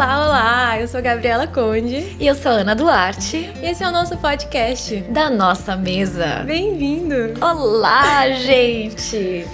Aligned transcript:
Olá, 0.00 0.26
olá! 0.26 0.80
Eu 0.80 0.88
sou 0.88 1.02
Gabriela 1.02 1.46
Conde. 1.46 2.16
E 2.18 2.26
eu 2.26 2.34
sou 2.34 2.52
Ana 2.52 2.74
Duarte. 2.74 3.52
E 3.62 3.66
esse 3.66 3.84
é 3.84 3.86
o 3.86 3.90
nosso 3.90 4.16
podcast. 4.16 4.96
Da 5.10 5.28
nossa 5.28 5.76
mesa. 5.76 6.42
Bem-vindo! 6.46 7.34
Olá, 7.38 8.30
gente! 8.30 9.46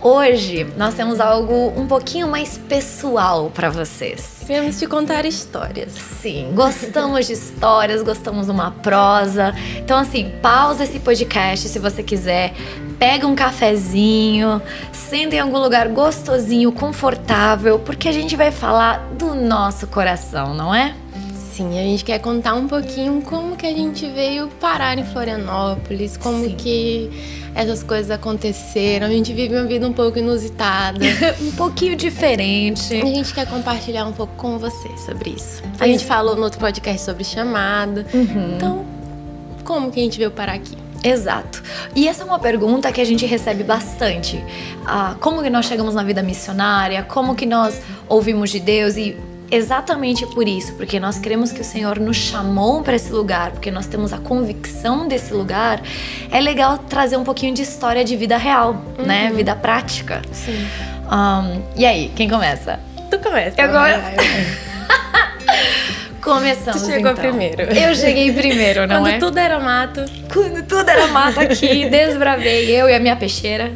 Hoje 0.00 0.64
nós 0.76 0.94
temos 0.94 1.18
algo 1.18 1.72
um 1.76 1.84
pouquinho 1.88 2.28
mais 2.28 2.56
pessoal 2.56 3.50
para 3.52 3.68
vocês. 3.68 4.44
Viemos 4.46 4.78
te 4.78 4.86
contar 4.86 5.26
histórias. 5.26 5.92
Sim, 5.92 6.52
gostamos 6.54 7.26
de 7.26 7.32
histórias, 7.32 8.00
gostamos 8.02 8.46
de 8.46 8.52
uma 8.52 8.70
prosa. 8.70 9.52
Então, 9.76 9.98
assim, 9.98 10.32
pausa 10.40 10.84
esse 10.84 11.00
podcast 11.00 11.68
se 11.68 11.80
você 11.80 12.02
quiser. 12.04 12.54
Pega 12.96 13.26
um 13.26 13.34
cafezinho, 13.34 14.62
senta 14.92 15.34
em 15.34 15.40
algum 15.40 15.58
lugar 15.58 15.88
gostosinho, 15.88 16.70
confortável, 16.70 17.80
porque 17.80 18.08
a 18.08 18.12
gente 18.12 18.36
vai 18.36 18.52
falar 18.52 18.98
do 19.18 19.34
nosso 19.34 19.88
coração, 19.88 20.54
não 20.54 20.72
é? 20.72 20.94
Sim, 21.58 21.76
a 21.76 21.82
gente 21.82 22.04
quer 22.04 22.20
contar 22.20 22.54
um 22.54 22.68
pouquinho 22.68 23.20
como 23.20 23.56
que 23.56 23.66
a 23.66 23.72
gente 23.72 24.06
veio 24.06 24.46
parar 24.60 24.96
em 24.96 25.04
Florianópolis, 25.04 26.16
como 26.16 26.44
Sim. 26.44 26.54
que 26.54 27.10
essas 27.52 27.82
coisas 27.82 28.12
aconteceram. 28.12 29.08
A 29.08 29.10
gente 29.10 29.32
vive 29.32 29.56
uma 29.56 29.64
vida 29.64 29.84
um 29.84 29.92
pouco 29.92 30.20
inusitada, 30.20 31.04
um 31.42 31.50
pouquinho 31.50 31.96
diferente. 31.96 32.94
A 32.94 33.04
gente 33.04 33.34
quer 33.34 33.44
compartilhar 33.48 34.04
um 34.04 34.12
pouco 34.12 34.32
com 34.36 34.56
você 34.56 34.88
sobre 35.04 35.30
isso. 35.30 35.60
A 35.80 35.86
gente 35.88 36.04
falou 36.04 36.36
no 36.36 36.44
outro 36.44 36.60
podcast 36.60 37.04
sobre 37.04 37.24
chamado. 37.24 38.06
Uhum. 38.14 38.54
Então, 38.54 38.86
como 39.64 39.90
que 39.90 39.98
a 39.98 40.02
gente 40.04 40.16
veio 40.16 40.30
parar 40.30 40.52
aqui? 40.52 40.78
Exato. 41.02 41.60
E 41.92 42.06
essa 42.06 42.22
é 42.22 42.24
uma 42.24 42.38
pergunta 42.38 42.92
que 42.92 43.00
a 43.00 43.04
gente 43.04 43.26
recebe 43.26 43.64
bastante. 43.64 44.40
Ah, 44.86 45.16
como 45.18 45.42
que 45.42 45.50
nós 45.50 45.66
chegamos 45.66 45.92
na 45.92 46.04
vida 46.04 46.22
missionária? 46.22 47.02
Como 47.02 47.34
que 47.34 47.46
nós 47.46 47.82
ouvimos 48.08 48.50
de 48.50 48.60
Deus? 48.60 48.96
E 48.96 49.16
exatamente 49.50 50.26
por 50.26 50.46
isso, 50.46 50.74
porque 50.74 51.00
nós 51.00 51.18
queremos 51.18 51.52
que 51.52 51.60
o 51.60 51.64
Senhor 51.64 51.98
nos 51.98 52.16
chamou 52.16 52.82
para 52.82 52.96
esse 52.96 53.12
lugar, 53.12 53.52
porque 53.52 53.70
nós 53.70 53.86
temos 53.86 54.12
a 54.12 54.18
convicção 54.18 55.08
desse 55.08 55.32
lugar, 55.32 55.80
é 56.30 56.40
legal 56.40 56.78
trazer 56.78 57.16
um 57.16 57.24
pouquinho 57.24 57.54
de 57.54 57.62
história 57.62 58.04
de 58.04 58.16
vida 58.16 58.36
real, 58.36 58.74
né? 58.74 58.80
uhum. 58.98 59.06
né? 59.06 59.32
Vida 59.34 59.56
prática. 59.56 60.22
Sim. 60.32 60.66
Um, 61.10 61.62
e 61.76 61.86
aí, 61.86 62.12
quem 62.14 62.28
começa? 62.28 62.78
Tu 63.10 63.18
começa. 63.18 63.60
Eu 63.60 63.68
começo. 63.68 64.68
Começamos. 66.20 66.82
Tu 66.82 66.88
chegou 66.88 67.12
então. 67.12 67.22
primeiro. 67.22 67.62
Eu 67.62 67.94
cheguei 67.94 68.30
primeiro, 68.32 68.86
não 68.86 68.96
Quando 68.96 69.06
é? 69.06 69.10
Quando 69.12 69.20
tudo 69.20 69.38
era 69.38 69.58
mato. 69.58 70.04
Quando 70.30 70.62
tudo 70.66 70.90
era 70.90 71.06
mato 71.06 71.40
aqui, 71.40 71.88
desbravei 71.90 72.70
eu 72.70 72.86
e 72.86 72.94
a 72.94 73.00
minha 73.00 73.16
peixeira. 73.16 73.72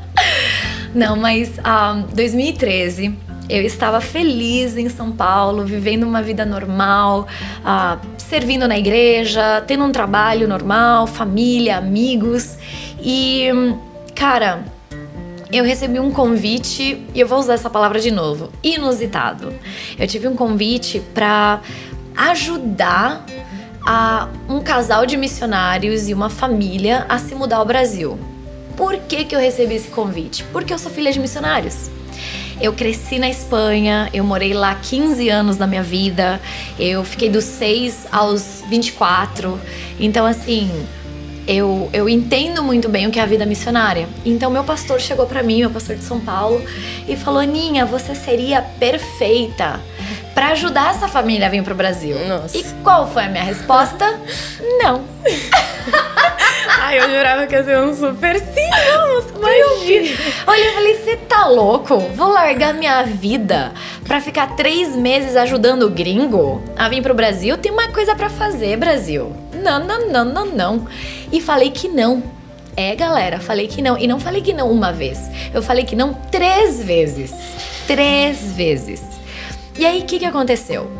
não, 0.94 1.16
mas 1.16 1.50
um, 1.58 2.02
2013 2.14 3.14
eu 3.50 3.62
estava 3.62 4.00
feliz 4.00 4.76
em 4.76 4.88
São 4.88 5.10
Paulo, 5.10 5.64
vivendo 5.64 6.04
uma 6.04 6.22
vida 6.22 6.46
normal, 6.46 7.26
uh, 7.60 8.00
servindo 8.16 8.68
na 8.68 8.78
igreja, 8.78 9.62
tendo 9.66 9.84
um 9.84 9.90
trabalho 9.90 10.46
normal, 10.46 11.06
família, 11.06 11.76
amigos. 11.76 12.56
E, 13.02 13.48
cara, 14.14 14.62
eu 15.52 15.64
recebi 15.64 15.98
um 15.98 16.12
convite, 16.12 17.04
e 17.12 17.20
eu 17.20 17.26
vou 17.26 17.40
usar 17.40 17.54
essa 17.54 17.68
palavra 17.68 17.98
de 17.98 18.12
novo, 18.12 18.50
inusitado. 18.62 19.52
Eu 19.98 20.06
tive 20.06 20.28
um 20.28 20.36
convite 20.36 21.02
para 21.12 21.60
ajudar 22.16 23.24
a 23.84 24.28
um 24.48 24.60
casal 24.60 25.04
de 25.06 25.16
missionários 25.16 26.08
e 26.08 26.14
uma 26.14 26.30
família 26.30 27.04
a 27.08 27.18
se 27.18 27.34
mudar 27.34 27.56
ao 27.56 27.66
Brasil. 27.66 28.18
Por 28.76 28.96
que, 28.96 29.24
que 29.24 29.34
eu 29.34 29.40
recebi 29.40 29.74
esse 29.74 29.88
convite? 29.88 30.44
Porque 30.52 30.72
eu 30.72 30.78
sou 30.78 30.90
filha 30.90 31.10
de 31.10 31.18
missionários. 31.18 31.90
Eu 32.60 32.74
cresci 32.74 33.18
na 33.18 33.28
Espanha, 33.28 34.10
eu 34.12 34.22
morei 34.22 34.52
lá 34.52 34.74
15 34.74 35.28
anos 35.30 35.56
da 35.56 35.66
minha 35.66 35.82
vida, 35.82 36.40
eu 36.78 37.02
fiquei 37.04 37.30
dos 37.30 37.44
6 37.44 38.06
aos 38.12 38.62
24. 38.68 39.58
Então, 39.98 40.26
assim, 40.26 40.70
eu, 41.46 41.88
eu 41.92 42.08
entendo 42.08 42.62
muito 42.62 42.88
bem 42.88 43.06
o 43.06 43.10
que 43.10 43.18
é 43.18 43.22
a 43.22 43.26
vida 43.26 43.46
missionária. 43.46 44.08
Então, 44.24 44.50
meu 44.50 44.62
pastor 44.62 45.00
chegou 45.00 45.26
para 45.26 45.42
mim, 45.42 45.60
meu 45.60 45.70
pastor 45.70 45.96
de 45.96 46.04
São 46.04 46.20
Paulo, 46.20 46.62
e 47.08 47.16
falou: 47.16 47.40
Aninha, 47.40 47.86
você 47.86 48.14
seria 48.14 48.60
perfeita 48.60 49.80
para 50.34 50.48
ajudar 50.48 50.94
essa 50.94 51.08
família 51.08 51.46
a 51.46 51.50
vir 51.50 51.62
pro 51.62 51.74
Brasil. 51.74 52.16
Nossa. 52.28 52.56
E 52.56 52.64
qual 52.82 53.10
foi 53.10 53.24
a 53.24 53.28
minha 53.28 53.44
resposta? 53.44 54.20
Não. 54.82 55.02
Ai, 56.82 56.98
eu 56.98 57.10
jurava 57.10 57.46
que 57.46 57.54
ia 57.54 57.62
ser 57.62 57.78
um 57.78 57.94
super 57.94 58.38
sim, 58.38 58.70
vamos, 58.90 59.26
Imagina. 59.36 60.18
Olha, 60.46 60.64
eu 60.64 60.72
falei, 60.72 60.94
você 60.94 61.16
tá 61.16 61.46
louco? 61.46 61.98
Vou 61.98 62.28
largar 62.28 62.72
minha 62.72 63.02
vida 63.02 63.72
pra 64.06 64.18
ficar 64.18 64.56
três 64.56 64.96
meses 64.96 65.36
ajudando 65.36 65.82
o 65.82 65.90
gringo 65.90 66.62
a 66.78 66.88
vir 66.88 67.02
pro 67.02 67.12
Brasil? 67.12 67.58
Tem 67.58 67.70
uma 67.70 67.88
coisa 67.88 68.14
para 68.14 68.30
fazer, 68.30 68.78
Brasil. 68.78 69.30
Não, 69.62 69.78
não, 69.84 70.08
não, 70.08 70.24
não, 70.24 70.46
não. 70.46 70.88
E 71.30 71.38
falei 71.38 71.70
que 71.70 71.86
não. 71.86 72.22
É, 72.74 72.94
galera, 72.94 73.40
falei 73.40 73.68
que 73.68 73.82
não. 73.82 73.98
E 73.98 74.06
não 74.06 74.18
falei 74.18 74.40
que 74.40 74.54
não 74.54 74.70
uma 74.70 74.90
vez. 74.90 75.18
Eu 75.52 75.62
falei 75.62 75.84
que 75.84 75.94
não 75.94 76.14
três 76.14 76.82
vezes. 76.82 77.30
Três 77.86 78.52
vezes. 78.52 79.02
E 79.78 79.84
aí, 79.84 80.00
o 80.00 80.04
que, 80.04 80.18
que 80.18 80.24
aconteceu? 80.24 80.90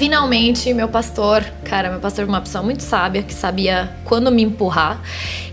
Finalmente, 0.00 0.72
meu 0.72 0.88
pastor, 0.88 1.44
cara, 1.62 1.90
meu 1.90 2.00
pastor 2.00 2.24
é 2.24 2.26
uma 2.26 2.40
pessoa 2.40 2.64
muito 2.64 2.82
sábia, 2.82 3.22
que 3.22 3.34
sabia 3.34 3.94
quando 4.06 4.32
me 4.32 4.42
empurrar. 4.42 4.98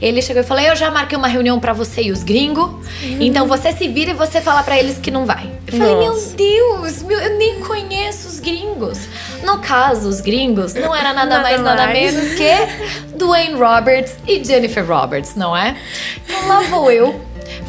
Ele 0.02 0.22
chegou 0.22 0.42
e 0.42 0.46
falou: 0.46 0.64
Eu 0.64 0.74
já 0.74 0.90
marquei 0.90 1.18
uma 1.18 1.28
reunião 1.28 1.60
para 1.60 1.74
você 1.74 2.04
e 2.04 2.12
os 2.14 2.24
gringos, 2.24 2.64
uhum. 2.70 3.18
então 3.20 3.46
você 3.46 3.74
se 3.74 3.90
vira 3.90 4.12
e 4.12 4.14
você 4.14 4.40
fala 4.40 4.64
para 4.64 4.80
eles 4.80 5.00
que 5.00 5.12
não 5.12 5.26
vai. 5.26 5.52
Eu 5.68 5.78
falei: 5.78 5.96
Meu 5.98 6.14
Deus, 6.14 7.04
meu, 7.04 7.20
eu 7.20 7.38
nem 7.38 7.60
conheço 7.60 8.30
os 8.30 8.40
gringos. 8.40 8.98
No 9.44 9.60
caso, 9.60 10.08
os 10.08 10.22
gringos 10.22 10.74
não 10.74 10.96
era 10.96 11.12
nada, 11.12 11.30
nada 11.30 11.44
mais, 11.44 11.62
nada 11.62 11.88
menos 11.88 12.36
que 12.36 13.18
Dwayne 13.18 13.56
Roberts 13.56 14.16
e 14.26 14.42
Jennifer 14.42 14.88
Roberts, 14.88 15.36
não 15.36 15.58
é? 15.58 15.76
Então 16.24 16.48
lá 16.48 16.62
vou 16.62 16.90
eu 16.90 17.20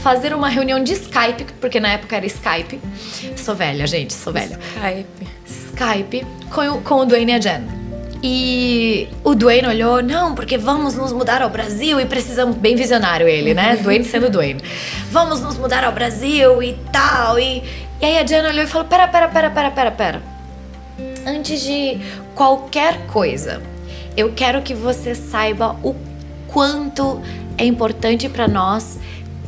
fazer 0.00 0.32
uma 0.32 0.48
reunião 0.48 0.80
de 0.80 0.92
Skype, 0.92 1.44
porque 1.60 1.80
na 1.80 1.88
época 1.88 2.14
era 2.14 2.26
Skype. 2.26 2.80
Sou 3.36 3.56
velha, 3.56 3.84
gente, 3.84 4.12
sou 4.12 4.32
velha. 4.32 4.60
Skype. 4.76 5.28
Skype 5.44 6.37
com, 6.50 6.60
o, 6.68 6.82
com 6.82 6.94
o 6.96 7.04
Dwayne 7.04 7.32
e 7.32 7.34
a 7.34 7.40
Jen. 7.40 7.78
E 8.22 9.08
o 9.22 9.34
Dwayne 9.34 9.68
olhou, 9.68 10.02
não, 10.02 10.34
porque 10.34 10.58
vamos 10.58 10.94
nos 10.94 11.12
mudar 11.12 11.40
ao 11.40 11.50
Brasil 11.50 12.00
e 12.00 12.06
precisamos. 12.06 12.56
Bem 12.56 12.74
visionário 12.74 13.28
ele, 13.28 13.54
né? 13.54 13.76
Dwayne 13.82 14.04
sendo 14.04 14.28
Dwayne. 14.28 14.60
Vamos 15.10 15.40
nos 15.40 15.56
mudar 15.56 15.84
ao 15.84 15.92
Brasil 15.92 16.62
e 16.62 16.76
tal. 16.92 17.38
E, 17.38 17.62
e 18.00 18.04
aí 18.04 18.18
a 18.18 18.26
Jen 18.26 18.44
olhou 18.44 18.64
e 18.64 18.66
falou: 18.66 18.88
pera, 18.88 19.06
pera, 19.06 19.28
pera, 19.28 19.50
pera, 19.50 19.70
pera, 19.70 19.90
pera. 19.90 20.22
Antes 21.24 21.62
de 21.62 21.98
qualquer 22.34 23.06
coisa, 23.06 23.62
eu 24.16 24.32
quero 24.34 24.62
que 24.62 24.74
você 24.74 25.14
saiba 25.14 25.76
o 25.82 25.94
quanto 26.48 27.22
é 27.56 27.64
importante 27.64 28.28
para 28.28 28.48
nós 28.48 28.98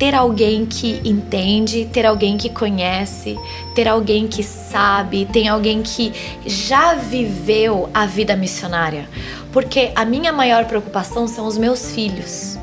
ter 0.01 0.15
alguém 0.15 0.65
que 0.65 0.99
entende, 1.05 1.85
ter 1.85 2.07
alguém 2.07 2.35
que 2.35 2.49
conhece, 2.49 3.37
ter 3.75 3.87
alguém 3.87 4.27
que 4.27 4.41
sabe, 4.41 5.27
tem 5.31 5.47
alguém 5.47 5.83
que 5.83 6.11
já 6.43 6.95
viveu 6.95 7.87
a 7.93 8.07
vida 8.07 8.35
missionária. 8.35 9.07
Porque 9.53 9.91
a 9.93 10.03
minha 10.03 10.33
maior 10.33 10.65
preocupação 10.65 11.27
são 11.27 11.45
os 11.45 11.55
meus 11.55 11.91
filhos. 11.91 12.57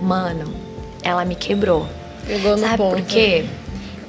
Mano, 0.00 0.54
ela 1.02 1.24
me 1.24 1.34
quebrou. 1.34 1.84
Pegou 2.24 2.52
no 2.52 2.58
Sabe 2.58 2.76
ponto. 2.76 2.94
por 2.94 3.02
quê? 3.02 3.44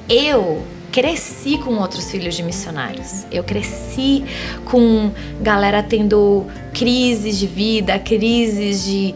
Eu 0.08 0.62
cresci 0.92 1.58
com 1.58 1.74
outros 1.76 2.08
filhos 2.08 2.36
de 2.36 2.44
missionários. 2.44 3.24
Eu 3.32 3.42
cresci 3.42 4.24
com 4.64 5.10
galera 5.40 5.82
tendo 5.82 6.46
crises 6.72 7.36
de 7.36 7.48
vida, 7.48 7.98
crises 7.98 8.84
de 8.84 9.12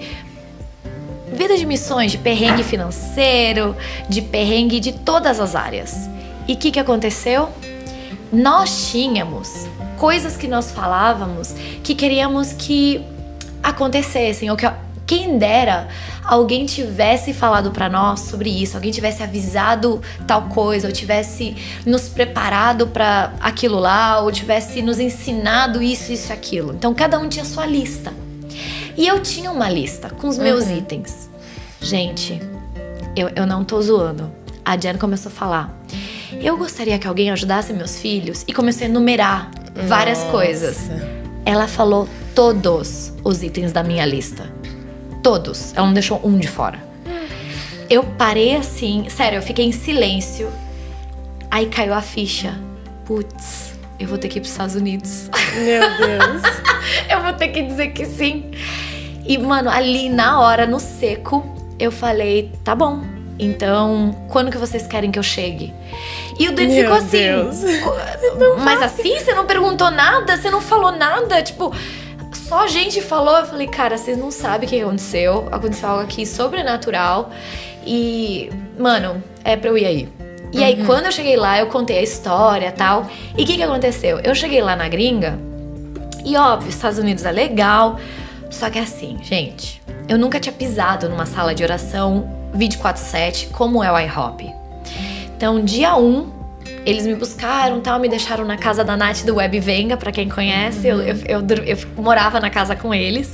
vida 1.33 1.57
de 1.57 1.67
missões, 1.67 2.13
de 2.13 2.19
perrengue 2.19 2.63
financeiro, 2.63 3.77
de 4.09 4.23
perrengue 4.23 4.81
de 4.81 4.93
todas 4.93 5.41
as 5.41 5.55
áreas. 5.55 6.09
E 6.47 6.55
o 6.55 6.57
que, 6.57 6.71
que 6.71 6.79
aconteceu? 6.79 7.49
Nós 8.33 8.91
tínhamos 8.91 9.67
coisas 9.97 10.37
que 10.37 10.49
nós 10.49 10.71
falávamos 10.71 11.55
que 11.83 11.95
queríamos 11.95 12.53
que 12.53 13.03
acontecessem, 13.63 14.51
ou 14.51 14.57
que 14.57 14.71
quem 15.07 15.39
dera 15.39 15.89
alguém 16.25 16.65
tivesse 16.65 17.33
falado 17.35 17.71
para 17.71 17.89
nós 17.89 18.21
sobre 18.21 18.51
isso, 18.51 18.77
alguém 18.77 18.91
tivesse 18.91 19.23
avisado 19.23 20.01
tal 20.27 20.43
coisa, 20.45 20.89
ou 20.89 20.93
tivesse 20.93 21.57
nos 21.85 22.09
preparado 22.09 22.87
para 22.87 23.33
aquilo 23.41 23.79
lá, 23.79 24.21
ou 24.21 24.33
tivesse 24.33 24.83
nos 24.83 24.99
ensinado 24.99 25.83
isso, 25.83 26.13
isso 26.13 26.33
aquilo. 26.33 26.73
Então 26.75 26.95
cada 26.95 27.19
um 27.19 27.29
tinha 27.29 27.45
sua 27.45 27.67
lista. 27.67 28.13
E 28.97 29.07
eu 29.07 29.21
tinha 29.21 29.51
uma 29.51 29.69
lista 29.69 30.11
com 30.11 30.29
os 30.29 30.39
meus 30.39 30.67
uhum. 30.67 30.79
itens. 30.79 31.29
Gente, 31.81 32.41
eu, 33.17 33.31
eu 33.37 33.47
não 33.47 33.65
tô 33.65 33.81
zoando. 33.83 34.31
A 34.65 34.77
Jen 34.77 34.97
começou 34.97 35.31
a 35.31 35.35
falar. 35.35 35.85
Eu 36.41 36.57
gostaria 36.57 36.99
que 36.99 37.07
alguém 37.07 37.31
ajudasse 37.31 37.73
meus 37.73 37.99
filhos 37.99 38.45
e 38.47 38.53
comecei 38.53 38.87
a 38.87 38.91
numerar 38.91 39.51
várias 39.87 40.19
Nossa. 40.19 40.31
coisas. 40.31 40.79
Ela 41.45 41.69
falou 41.69 42.09
todos 42.35 43.13
os 43.23 43.43
itens 43.43 43.73
da 43.73 43.83
minha 43.83 44.05
lista. 44.07 44.51
Todos. 45.23 45.73
Ela 45.77 45.87
não 45.87 45.95
deixou 45.95 46.21
um 46.25 46.39
de 46.39 46.49
fora. 46.49 46.83
Eu 47.89 48.03
parei 48.03 48.57
assim, 48.57 49.09
sério, 49.09 49.39
eu 49.39 49.43
fiquei 49.43 49.67
em 49.67 49.73
silêncio. 49.73 50.51
Aí 51.51 51.67
caiu 51.67 51.95
a 51.95 52.01
ficha. 52.01 52.59
Putz, 53.05 53.75
eu 53.99 54.09
vou 54.09 54.19
ter 54.19 54.29
que 54.29 54.39
ir 54.39 54.41
para 54.41 54.47
os 54.47 54.53
Estados 54.53 54.75
Unidos. 54.75 55.29
Meu 55.55 55.83
Deus. 55.99 56.43
eu 57.11 57.23
vou 57.23 57.33
ter 57.35 57.49
que 57.49 57.63
dizer 57.63 57.89
que 57.89 58.07
sim. 58.07 58.51
E, 59.27 59.39
mano, 59.39 59.71
ali 59.71 60.09
na 60.09 60.41
hora, 60.41 60.67
no 60.67 60.79
seco, 60.79 61.45
eu 61.79 61.91
falei, 61.91 62.53
tá 62.63 62.75
bom. 62.75 63.01
Então, 63.39 64.15
quando 64.29 64.51
que 64.51 64.59
vocês 64.59 64.87
querem 64.87 65.11
que 65.11 65.19
eu 65.19 65.23
chegue? 65.23 65.73
E 66.39 66.49
o 66.49 66.53
Dani 66.55 66.83
ficou 66.83 66.97
assim. 66.97 67.11
Deus. 67.11 67.57
Mas 68.63 68.81
assim, 68.83 69.19
você 69.19 69.35
não 69.35 69.45
perguntou 69.47 69.91
nada, 69.91 70.37
você 70.37 70.51
não 70.51 70.61
falou 70.61 70.93
nada, 70.93 71.43
tipo, 71.43 71.75
só 72.33 72.65
a 72.65 72.69
gente 72.69 73.01
falou. 73.01 73.37
Eu 73.39 73.47
falei, 73.47 73.67
cara, 73.67 73.97
vocês 73.99 74.17
não 74.17 74.31
sabem 74.31 74.67
o 74.67 74.71
que 74.71 74.81
aconteceu. 74.81 75.49
Aconteceu 75.51 75.89
algo 75.89 76.03
aqui 76.03 76.25
sobrenatural. 76.27 77.31
E, 77.87 78.51
mano, 78.79 79.23
é 79.43 79.57
pra 79.57 79.71
eu 79.71 79.79
ir 79.79 79.85
aí. 79.87 80.09
E 80.53 80.63
aí, 80.63 80.79
Uhum. 80.79 80.87
quando 80.87 81.07
eu 81.07 81.13
cheguei 81.13 81.37
lá, 81.37 81.59
eu 81.59 81.67
contei 81.67 81.99
a 81.99 82.03
história 82.03 82.69
e 82.69 82.73
tal. 82.73 83.09
E 83.37 83.43
o 83.43 83.47
que, 83.47 83.57
que 83.57 83.63
aconteceu? 83.63 84.21
Eu 84.21 84.35
cheguei 84.35 84.63
lá 84.63 84.77
na 84.77 84.89
gringa, 84.89 85.37
e 86.25 86.37
óbvio, 86.37 86.69
Estados 86.71 86.99
Unidos 86.99 87.25
é 87.25 87.33
legal. 87.33 87.99
Só 88.55 88.71
que 88.71 88.79
assim, 88.79 89.19
gente, 89.23 89.83
eu 90.09 90.17
nunca 90.17 90.39
tinha 90.39 90.53
pisado 90.53 91.09
numa 91.09 91.27
sala 91.27 91.55
de 91.55 91.63
oração 91.63 92.29
24-7 92.57 93.49
como 93.51 93.83
é 93.83 93.91
o 93.91 93.99
IHOP. 93.99 94.51
Então, 95.37 95.63
dia 95.65 95.97
1, 95.97 96.01
um, 96.07 96.31
eles 96.87 97.05
me 97.05 97.15
buscaram 97.17 97.81
tal, 97.81 97.99
me 97.99 98.09
deixaram 98.09 98.45
na 98.45 98.57
casa 98.57 98.85
da 98.85 98.97
Nath 98.97 99.25
do 99.25 99.35
Web 99.37 99.59
Venga, 99.59 99.97
pra 99.97 100.13
quem 100.13 100.29
conhece. 100.29 100.87
Eu, 100.87 101.03
eu, 101.03 101.17
eu, 101.27 101.43
dur- 101.43 101.65
eu 101.67 101.77
morava 101.97 102.39
na 102.39 102.49
casa 102.49 102.77
com 102.77 102.95
eles. 102.95 103.33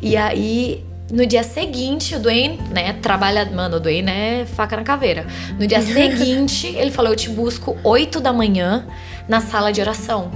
E 0.00 0.16
aí, 0.16 0.82
no 1.12 1.26
dia 1.26 1.42
seguinte, 1.42 2.14
o 2.16 2.18
Dwayne, 2.18 2.58
né, 2.72 2.94
trabalha. 2.94 3.44
Mano, 3.44 3.76
o 3.76 3.80
Dwayne 3.80 4.10
é 4.10 4.46
faca 4.46 4.74
na 4.76 4.82
caveira. 4.82 5.26
No 5.58 5.66
dia 5.66 5.82
seguinte, 5.82 6.66
ele 6.68 6.90
falou: 6.90 7.12
Eu 7.12 7.16
te 7.16 7.28
busco 7.28 7.76
8 7.84 8.20
da 8.20 8.32
manhã 8.32 8.86
na 9.28 9.40
sala 9.40 9.70
de 9.72 9.80
oração. 9.82 10.30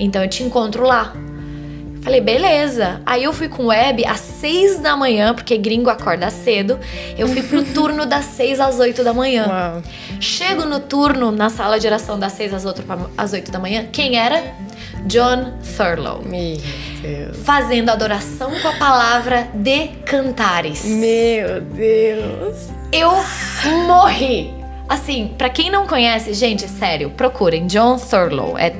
Então 0.00 0.22
eu 0.22 0.28
te 0.28 0.42
encontro 0.42 0.84
lá. 0.84 1.12
Falei, 2.08 2.22
beleza. 2.22 3.02
Aí 3.04 3.24
eu 3.24 3.34
fui 3.34 3.50
com 3.50 3.64
o 3.64 3.66
Web 3.66 4.06
às 4.06 4.20
6 4.20 4.78
da 4.78 4.96
manhã, 4.96 5.34
porque 5.34 5.58
gringo 5.58 5.90
acorda 5.90 6.30
cedo. 6.30 6.80
Eu 7.18 7.28
fui 7.28 7.42
pro 7.42 7.62
turno 7.74 8.06
das 8.06 8.24
6 8.24 8.60
às 8.60 8.80
8 8.80 9.04
da 9.04 9.12
manhã. 9.12 9.46
Uau. 9.46 9.82
Chego 10.18 10.64
no 10.64 10.80
turno, 10.80 11.30
na 11.30 11.50
sala 11.50 11.78
de 11.78 11.86
oração 11.86 12.18
das 12.18 12.32
6 12.32 12.54
às, 12.54 12.64
8 13.34 13.52
da 13.52 13.58
manhã. 13.58 13.88
Quem 13.92 14.16
era? 14.16 14.42
John 15.04 15.52
Thurlow. 15.76 16.22
Meu 16.24 16.58
Deus. 17.02 17.36
Fazendo 17.44 17.90
adoração 17.90 18.52
com 18.62 18.68
a 18.68 18.76
palavra 18.78 19.46
de 19.52 19.88
cantares. 20.06 20.86
Meu 20.86 21.60
Deus. 21.60 22.70
Eu 22.90 23.12
morri. 23.86 24.50
Assim, 24.88 25.34
pra 25.36 25.50
quem 25.50 25.70
não 25.70 25.86
conhece, 25.86 26.32
gente, 26.32 26.66
sério, 26.66 27.10
procurem 27.10 27.66
John 27.66 27.98
Thurlow. 27.98 28.56
É 28.56 28.70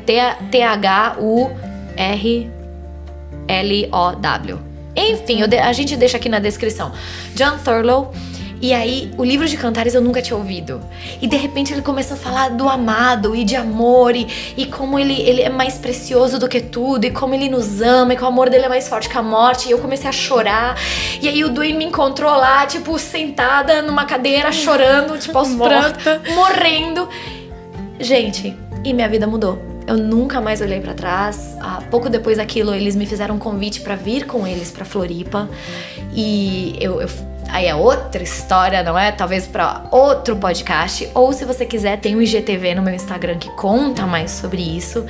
T-H-U-R-L-O-W. 3.48 4.58
Enfim, 4.96 5.46
de- 5.46 5.58
a 5.58 5.72
gente 5.72 5.96
deixa 5.96 6.16
aqui 6.16 6.28
na 6.28 6.38
descrição. 6.38 6.92
John 7.34 7.56
Thurlow. 7.64 8.12
E 8.60 8.74
aí, 8.74 9.12
o 9.16 9.22
livro 9.24 9.46
de 9.46 9.56
cantares 9.56 9.94
eu 9.94 10.00
nunca 10.00 10.20
tinha 10.20 10.36
ouvido. 10.36 10.80
E 11.22 11.28
de 11.28 11.36
repente 11.36 11.72
ele 11.72 11.80
começou 11.80 12.16
a 12.16 12.18
falar 12.18 12.48
do 12.48 12.68
amado 12.68 13.36
e 13.36 13.44
de 13.44 13.54
amor 13.54 14.16
e, 14.16 14.26
e 14.56 14.66
como 14.66 14.98
ele, 14.98 15.14
ele 15.22 15.42
é 15.42 15.48
mais 15.48 15.74
precioso 15.74 16.40
do 16.40 16.48
que 16.48 16.60
tudo 16.60 17.04
e 17.04 17.10
como 17.12 17.34
ele 17.36 17.48
nos 17.48 17.80
ama 17.80 18.14
e 18.14 18.16
que 18.16 18.24
o 18.24 18.26
amor 18.26 18.50
dele 18.50 18.64
é 18.64 18.68
mais 18.68 18.88
forte 18.88 19.08
que 19.08 19.16
a 19.16 19.22
morte. 19.22 19.68
E 19.68 19.70
eu 19.70 19.78
comecei 19.78 20.08
a 20.08 20.12
chorar. 20.12 20.76
E 21.22 21.28
aí 21.28 21.44
o 21.44 21.50
Dwayne 21.50 21.78
me 21.78 21.84
encontrou 21.84 22.32
lá, 22.32 22.66
tipo, 22.66 22.98
sentada 22.98 23.80
numa 23.80 24.04
cadeira, 24.04 24.50
chorando, 24.50 25.16
tipo, 25.16 25.38
aos 25.38 25.54
prantos, 25.54 26.02
morrendo. 26.34 27.08
Gente, 28.00 28.56
e 28.84 28.92
minha 28.92 29.08
vida 29.08 29.24
mudou. 29.28 29.67
Eu 29.88 29.96
nunca 29.96 30.40
mais 30.40 30.61
olhei 30.61 30.81
pra 30.81 30.93
trás. 30.94 31.56
Ah, 31.61 31.82
pouco 31.90 32.11
depois 32.11 32.37
daquilo, 32.37 32.75
eles 32.75 32.94
me 32.94 33.06
fizeram 33.06 33.37
um 33.37 33.38
convite 33.38 33.81
pra 33.81 33.96
vir 33.96 34.26
com 34.26 34.46
eles 34.46 34.70
pra 34.70 34.85
Floripa. 34.85 35.49
E 36.14 36.76
eu, 36.81 37.00
eu- 37.00 37.08
aí 37.49 37.67
é 37.67 37.75
outra 37.75 38.23
história, 38.23 38.82
não 38.82 38.99
é? 38.99 39.11
Talvez 39.11 39.46
pra 39.46 39.87
outro 39.90 40.37
podcast. 40.37 41.08
Ou 41.14 41.32
se 41.32 41.44
você 41.44 41.64
quiser, 41.64 41.99
tem 41.99 42.14
o 42.14 42.23
IGTV 42.23 42.75
no 42.75 42.82
meu 42.82 42.94
Instagram 42.94 43.38
que 43.38 43.50
conta 43.56 44.06
mais 44.06 44.31
sobre 44.31 44.61
isso. 44.62 45.05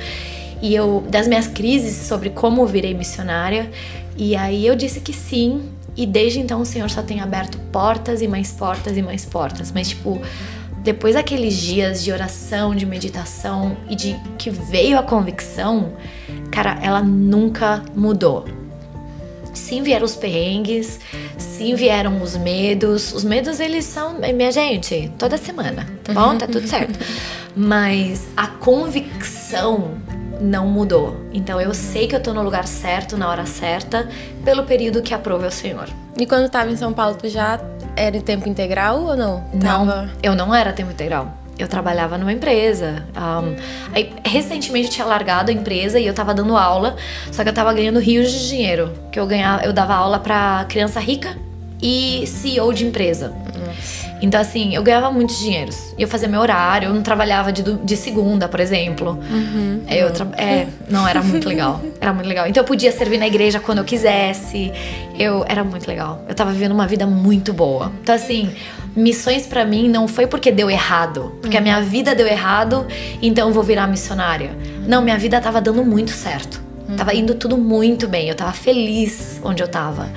E 0.61 0.73
eu 0.73 1.03
das 1.09 1.27
minhas 1.27 1.47
crises 1.47 2.07
sobre 2.07 2.29
como 2.29 2.65
virei 2.65 2.93
missionária. 2.93 3.69
E 4.17 4.35
aí 4.35 4.65
eu 4.65 4.75
disse 4.75 5.01
que 5.01 5.11
sim. 5.13 5.61
E 5.97 6.05
desde 6.05 6.39
então 6.39 6.61
o 6.61 6.65
Senhor 6.65 6.89
só 6.89 7.01
tem 7.01 7.19
aberto 7.19 7.57
portas 7.71 8.21
e 8.21 8.27
mais 8.27 8.51
portas 8.51 8.95
e 8.95 9.01
mais 9.01 9.25
portas. 9.25 9.71
Mas 9.73 9.89
tipo, 9.89 10.21
depois 10.89 11.13
daqueles 11.13 11.55
dias 11.55 12.03
de 12.03 12.11
oração, 12.11 12.73
de 12.73 12.83
meditação 12.83 13.77
e 13.87 13.95
de 13.95 14.19
que 14.39 14.49
veio 14.49 14.97
a 14.97 15.03
convicção, 15.03 15.93
cara, 16.49 16.79
ela 16.81 16.99
nunca 17.03 17.83
mudou. 17.95 18.45
Sim 19.53 19.83
vieram 19.83 20.03
os 20.03 20.15
perrengues, 20.15 20.99
sim 21.37 21.75
vieram 21.75 22.23
os 22.23 22.35
medos. 22.35 23.13
Os 23.13 23.23
medos, 23.23 23.59
eles 23.59 23.85
são, 23.85 24.15
minha 24.15 24.51
gente, 24.51 25.11
toda 25.15 25.37
semana, 25.37 25.87
tá 26.03 26.11
bom? 26.11 26.35
Tá 26.35 26.47
tudo 26.47 26.67
certo. 26.67 26.97
Mas 27.55 28.25
a 28.35 28.47
convicção 28.47 29.91
não 30.41 30.65
mudou. 30.65 31.17
Então 31.31 31.61
eu 31.61 31.71
sei 31.71 32.07
que 32.07 32.15
eu 32.15 32.19
tô 32.19 32.33
no 32.33 32.41
lugar 32.41 32.67
certo, 32.67 33.15
na 33.15 33.29
hora 33.29 33.45
certa, 33.45 34.09
pelo 34.43 34.63
período 34.63 35.03
que 35.03 35.13
aprove 35.13 35.45
o 35.45 35.51
Senhor. 35.51 35.87
E 36.17 36.25
quando 36.25 36.49
tava 36.49 36.71
em 36.71 36.75
São 36.75 36.91
Paulo, 36.93 37.15
tu 37.15 37.29
já 37.29 37.59
era 37.99 38.15
em 38.15 38.21
tempo 38.21 38.47
integral 38.47 39.03
ou 39.03 39.15
não? 39.15 39.43
Não, 39.53 39.85
Tava... 39.85 40.09
eu 40.23 40.33
não 40.33 40.55
era 40.55 40.71
tempo 40.71 40.91
integral. 40.91 41.37
Eu 41.57 41.67
trabalhava 41.67 42.17
numa 42.17 42.31
empresa. 42.31 43.05
Um, 43.13 43.55
aí, 43.93 44.13
recentemente 44.23 44.87
eu 44.87 44.93
tinha 44.93 45.05
largado 45.05 45.51
a 45.51 45.53
empresa 45.53 45.99
e 45.99 46.07
eu 46.07 46.13
tava 46.13 46.33
dando 46.33 46.55
aula, 46.55 46.95
só 47.33 47.43
que 47.43 47.49
eu 47.49 47.53
tava 47.53 47.73
ganhando 47.73 47.99
rios 47.99 48.31
de 48.31 48.47
dinheiro. 48.47 48.93
Que 49.11 49.19
eu 49.19 49.27
ganhava, 49.27 49.63
eu 49.65 49.73
dava 49.73 49.93
aula 49.93 50.19
pra 50.19 50.65
criança 50.69 51.01
rica 51.01 51.35
e 51.81 52.25
CEO 52.25 52.71
de 52.71 52.85
empresa. 52.85 53.33
Então, 54.21 54.39
assim, 54.39 54.75
eu 54.75 54.83
ganhava 54.83 55.11
muitos 55.11 55.39
dinheiros. 55.39 55.93
E 55.97 56.01
eu 56.01 56.07
fazia 56.07 56.27
meu 56.27 56.41
horário, 56.41 56.89
eu 56.89 56.93
não 56.93 57.01
trabalhava 57.01 57.51
de, 57.51 57.63
de 57.63 57.97
segunda, 57.97 58.47
por 58.47 58.59
exemplo. 58.59 59.19
É, 59.87 60.03
eu 60.03 60.07
é, 60.37 60.67
não, 60.89 61.07
era 61.07 61.21
muito 61.23 61.47
legal. 61.47 61.81
Era 61.99 62.13
muito 62.13 62.27
legal. 62.27 62.47
Então 62.47 62.61
eu 62.61 62.67
podia 62.67 62.91
servir 62.91 63.17
na 63.17 63.27
igreja 63.27 63.59
quando 63.59 63.79
eu 63.79 63.83
quisesse. 63.83 64.71
Eu 65.17 65.45
era 65.47 65.63
muito 65.63 65.87
legal. 65.87 66.23
Eu 66.27 66.35
tava 66.35 66.51
vivendo 66.51 66.71
uma 66.71 66.87
vida 66.87 67.05
muito 67.07 67.53
boa. 67.53 67.91
Então, 68.01 68.13
assim, 68.13 68.49
missões 68.95 69.45
pra 69.45 69.65
mim 69.65 69.87
não 69.87 70.07
foi 70.07 70.27
porque 70.27 70.51
deu 70.51 70.69
errado. 70.69 71.37
Porque 71.41 71.57
a 71.57 71.61
minha 71.61 71.81
vida 71.81 72.13
deu 72.13 72.27
errado, 72.27 72.85
então 73.21 73.47
eu 73.47 73.53
vou 73.53 73.63
virar 73.63 73.87
missionária. 73.87 74.51
Não, 74.87 75.01
minha 75.01 75.17
vida 75.17 75.39
tava 75.39 75.61
dando 75.61 75.83
muito 75.83 76.11
certo. 76.11 76.61
Tava 76.97 77.13
indo 77.13 77.35
tudo 77.35 77.57
muito 77.57 78.07
bem. 78.07 78.29
Eu 78.29 78.35
tava 78.35 78.51
feliz 78.51 79.39
onde 79.43 79.61
eu 79.61 79.67
tava. 79.67 80.09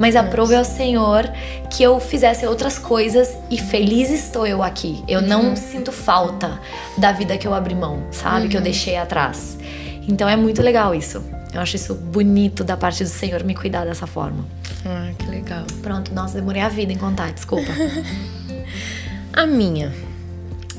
Mas 0.00 0.16
aprove 0.16 0.56
ao 0.56 0.64
Senhor 0.64 1.30
que 1.70 1.82
eu 1.82 2.00
fizesse 2.00 2.46
outras 2.46 2.78
coisas 2.78 3.36
e 3.50 3.58
feliz 3.58 4.08
estou 4.08 4.46
eu 4.46 4.62
aqui. 4.62 5.04
Eu 5.06 5.20
não 5.20 5.54
sinto 5.54 5.92
falta 5.92 6.58
da 6.96 7.12
vida 7.12 7.36
que 7.36 7.46
eu 7.46 7.52
abri 7.52 7.74
mão, 7.74 8.02
sabe? 8.10 8.48
Que 8.48 8.56
eu 8.56 8.62
deixei 8.62 8.96
atrás. 8.96 9.58
Então 10.08 10.26
é 10.26 10.36
muito 10.36 10.62
legal 10.62 10.94
isso. 10.94 11.22
Eu 11.52 11.60
acho 11.60 11.76
isso 11.76 11.94
bonito 11.94 12.64
da 12.64 12.78
parte 12.78 13.04
do 13.04 13.10
Senhor 13.10 13.44
me 13.44 13.54
cuidar 13.54 13.84
dessa 13.84 14.06
forma. 14.06 14.42
Ah, 14.86 15.10
que 15.18 15.26
legal. 15.26 15.66
Pronto, 15.82 16.14
nossa, 16.14 16.36
demorei 16.36 16.62
a 16.62 16.68
vida 16.70 16.92
em 16.94 16.96
contar, 16.96 17.30
desculpa. 17.32 17.70
A 19.34 19.46
minha. 19.46 19.92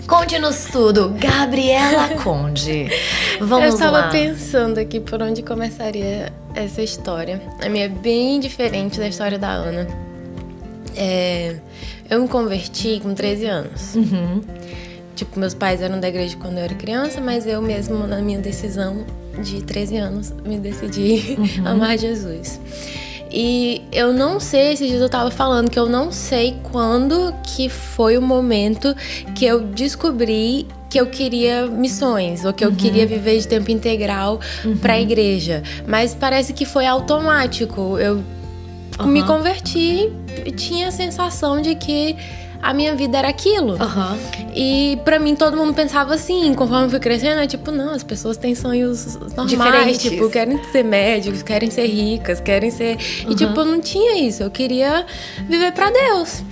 Conte-nos 0.08 0.65
tudo, 0.65 1.10
Gabriela 1.17 2.10
Conde. 2.24 2.88
Vamos 3.39 3.70
eu 3.70 3.74
estava 3.74 4.01
lá. 4.01 4.10
pensando 4.10 4.77
aqui 4.79 5.00
por 5.00 5.22
onde 5.22 5.41
começaria 5.41 6.31
essa 6.53 6.81
história. 6.81 7.41
A 7.63 7.70
minha 7.70 7.86
é 7.86 7.89
bem 7.89 8.39
diferente 8.39 9.00
da 9.00 9.08
história 9.08 9.38
da 9.39 9.50
Ana. 9.50 9.88
É, 10.96 11.55
eu 12.10 12.22
me 12.22 12.27
converti 12.27 13.00
com 13.01 13.13
13 13.13 13.46
anos. 13.46 13.96
Uhum. 13.96 14.41
Tipo, 15.15 15.39
meus 15.39 15.53
pais 15.53 15.81
eram 15.81 16.00
da 16.00 16.10
igreja 16.10 16.36
quando 16.38 16.58
eu 16.58 16.63
era 16.63 16.74
criança, 16.74 17.22
mas 17.22 17.46
eu 17.46 17.62
mesmo, 17.62 18.08
na 18.08 18.22
minha 18.22 18.39
decisão 18.39 19.05
de 19.41 19.62
13 19.62 19.98
anos, 19.98 20.34
me 20.46 20.58
decidi 20.58 21.38
amar 21.63 21.98
Jesus. 21.98 22.60
E 23.34 23.82
eu 23.92 24.12
não 24.12 24.40
sei, 24.40 24.74
esses 24.74 24.88
dias 24.88 25.02
eu 25.02 25.10
tava 25.10 25.32
falando 25.32 25.70
que 25.70 25.80
eu 25.80 25.88
não 25.88 26.12
sei 26.12 26.56
quando 26.64 27.34
que 27.44 27.70
foi 27.70 28.18
o 28.18 28.22
momento 28.22 28.94
que 29.34 29.46
eu 29.46 29.62
descobri 29.62 30.68
que 30.90 31.00
eu 31.00 31.06
queria 31.06 31.68
missões, 31.68 32.44
ou 32.44 32.52
que 32.52 32.66
eu 32.66 32.74
queria 32.74 33.08
viver 33.08 33.40
de 33.40 33.48
tempo 33.48 33.72
integral 33.72 34.42
pra 34.82 35.00
igreja. 35.00 35.64
Mas 35.88 36.14
parece 36.14 36.52
que 36.52 36.66
foi 36.66 36.86
automático. 36.86 37.98
Eu 37.98 38.22
me 39.06 39.22
Aham. 39.22 39.28
converti 39.28 40.12
e 40.46 40.52
tinha 40.52 40.90
a 40.90 40.92
sensação 40.92 41.62
de 41.62 41.76
que 41.76 42.18
a 42.62 42.74
minha 42.74 42.96
vida 42.96 43.18
era 43.18 43.27
aquilo. 43.30 43.74
Aham. 43.82 44.18
E 44.56 45.00
pra 45.03 45.18
mim 45.20 45.36
todo 45.36 45.56
mundo 45.58 45.74
pensava 45.74 46.13
assim, 46.13 46.53
conforme 46.53 46.86
eu 46.86 46.89
fui 46.89 47.00
crescendo, 47.00 47.39
é 47.41 47.48
tipo, 47.48 47.72
não, 47.72 47.94
as 47.94 48.03
pessoas 48.03 48.38
têm 48.38 48.53
sonhos 48.53 49.18
normais, 49.36 49.50
Diferentes. 49.98 50.01
tipo, 50.01 50.30
querem 50.30 50.63
ser 50.72 50.84
médicos, 50.84 51.41
querem 51.41 51.72
ser 51.72 51.86
ricas, 51.88 52.39
querem 52.41 52.70
ser. 52.70 52.98
E 53.30 53.36
tipo, 53.36 53.60
eu 53.60 53.65
não 53.65 53.80
tinha 53.80 54.20
isso, 54.20 54.44
eu 54.44 54.51
queria 54.51 55.06
viver 55.48 55.72
pra 55.72 55.89
Deus. 55.89 56.44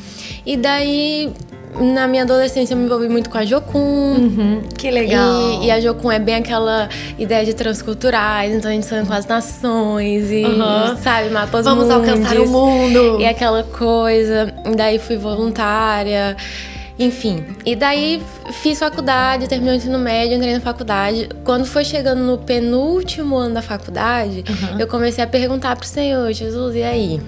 E 0.46 0.56
daí 0.58 1.32
na 1.78 2.08
minha 2.08 2.24
adolescência 2.24 2.74
eu 2.74 2.78
me 2.78 2.86
envolvi 2.86 3.08
muito 3.08 3.30
com 3.30 3.38
a 3.38 3.46
Jocum. 3.46 3.80
Uhum, 3.80 4.62
que 4.78 4.90
legal. 4.90 5.62
E, 5.62 5.68
e, 5.68 5.72
a 5.72 5.80
Jocum 5.80 6.12
é 6.12 6.20
bem 6.20 6.36
aquela 6.36 6.90
ideia 7.18 7.46
de 7.46 7.54
transculturais, 7.54 8.54
então 8.54 8.70
a 8.70 8.74
gente 8.74 8.86
sonha 8.86 9.06
com 9.06 9.14
as 9.14 9.26
nações 9.26 10.32
e, 10.32 10.44
uhum. 10.46 10.98
sabe, 10.98 11.30
mapas 11.30 11.66
Vamos 11.66 11.86
mundos, 11.86 12.10
alcançar 12.10 12.38
o 12.38 12.48
mundo. 12.48 13.20
E 13.20 13.26
aquela 13.26 13.64
coisa. 13.64 14.54
E 14.66 14.76
daí 14.76 15.00
fui 15.00 15.18
voluntária. 15.18 16.36
Enfim, 17.00 17.46
e 17.66 17.78
daí 17.78 18.22
fiz 18.62 18.78
faculdade, 18.78 19.48
terminei 19.48 19.76
o 19.76 19.78
ensino 19.78 19.98
médio, 19.98 20.36
entrei 20.36 20.54
na 20.54 20.60
faculdade. 20.60 21.30
Quando 21.46 21.66
foi 21.66 21.86
chegando 21.86 22.20
no 22.20 22.38
penúltimo 22.38 23.38
ano 23.38 23.54
da 23.54 23.62
faculdade, 23.62 24.44
uhum. 24.50 24.80
eu 24.80 24.86
comecei 24.86 25.24
a 25.24 25.28
perguntar 25.28 25.78
pro 25.78 25.88
Senhor, 25.88 26.30
Jesus, 26.34 26.76
e 26.76 26.84
aí? 26.84 27.22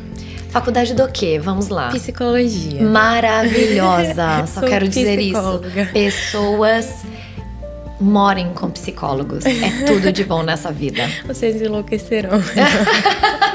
Faculdade 0.52 0.94
do 0.94 1.08
quê? 1.08 1.40
Vamos 1.40 1.70
lá. 1.70 1.90
Psicologia. 1.90 2.84
Maravilhosa. 2.84 4.46
Só 4.54 4.62
quero 4.62 4.88
dizer 4.88 5.18
isso. 5.18 5.62
Pessoas 5.94 7.06
morem 8.02 8.52
com 8.54 8.70
psicólogos. 8.70 9.46
É 9.46 9.86
tudo 9.86 10.12
de 10.12 10.26
bom 10.26 10.44
nessa 10.44 10.72
vida. 10.72 11.10
Vocês 11.26 11.62
enlouquecerão. 11.62 12.32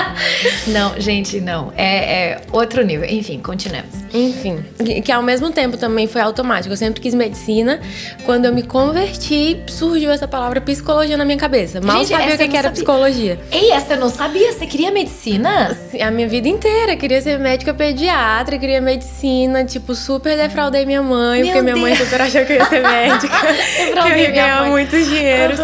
não, 0.68 1.00
gente, 1.00 1.40
não. 1.40 1.72
É, 1.76 2.30
é, 2.30 2.40
outro 2.52 2.84
nível. 2.84 3.08
Enfim, 3.08 3.38
continuemos. 3.40 3.90
Enfim, 4.12 4.62
que, 4.84 5.00
que, 5.00 5.12
ao 5.12 5.22
mesmo 5.22 5.50
tempo 5.50 5.76
também 5.76 6.06
foi 6.06 6.20
automático. 6.20 6.72
Eu 6.72 6.76
sempre 6.76 7.00
quis 7.00 7.14
medicina. 7.14 7.80
Quando 8.24 8.44
eu 8.44 8.52
me 8.52 8.62
converti, 8.62 9.62
surgiu 9.68 10.10
essa 10.10 10.28
palavra 10.28 10.60
psicologia 10.60 11.16
na 11.16 11.24
minha 11.24 11.38
cabeça. 11.38 11.80
Mal 11.80 11.98
gente, 11.98 12.08
sabia 12.08 12.34
o 12.34 12.38
que, 12.38 12.48
que 12.48 12.56
era 12.56 12.68
sabia. 12.68 12.70
psicologia. 12.72 13.40
Ei, 13.50 13.70
essa 13.70 13.94
eu 13.94 14.00
não 14.00 14.08
sabia. 14.08 14.52
Você 14.52 14.66
queria 14.66 14.90
medicina? 14.90 15.76
A 16.00 16.10
minha 16.10 16.28
vida 16.28 16.48
inteira. 16.48 16.96
queria 16.96 17.20
ser 17.20 17.38
médica 17.38 17.72
pediatra, 17.72 18.58
queria 18.58 18.80
medicina. 18.80 19.64
Tipo, 19.64 19.94
super 19.94 20.36
defraudei 20.36 20.84
minha 20.84 21.02
mãe, 21.02 21.42
Meu 21.42 21.52
porque 21.52 21.62
Deus. 21.62 21.64
minha 21.64 21.76
mãe 21.76 21.96
super 21.96 22.20
achou 22.20 22.44
que 22.44 22.52
eu 22.52 22.56
ia 22.56 22.64
ser 22.66 22.82
médica. 22.82 23.38
que 24.02 24.08
eu 24.12 24.16
ia 24.16 24.30
ganhar 24.30 24.66
muito 24.66 24.96
dinheiro. 24.96 25.54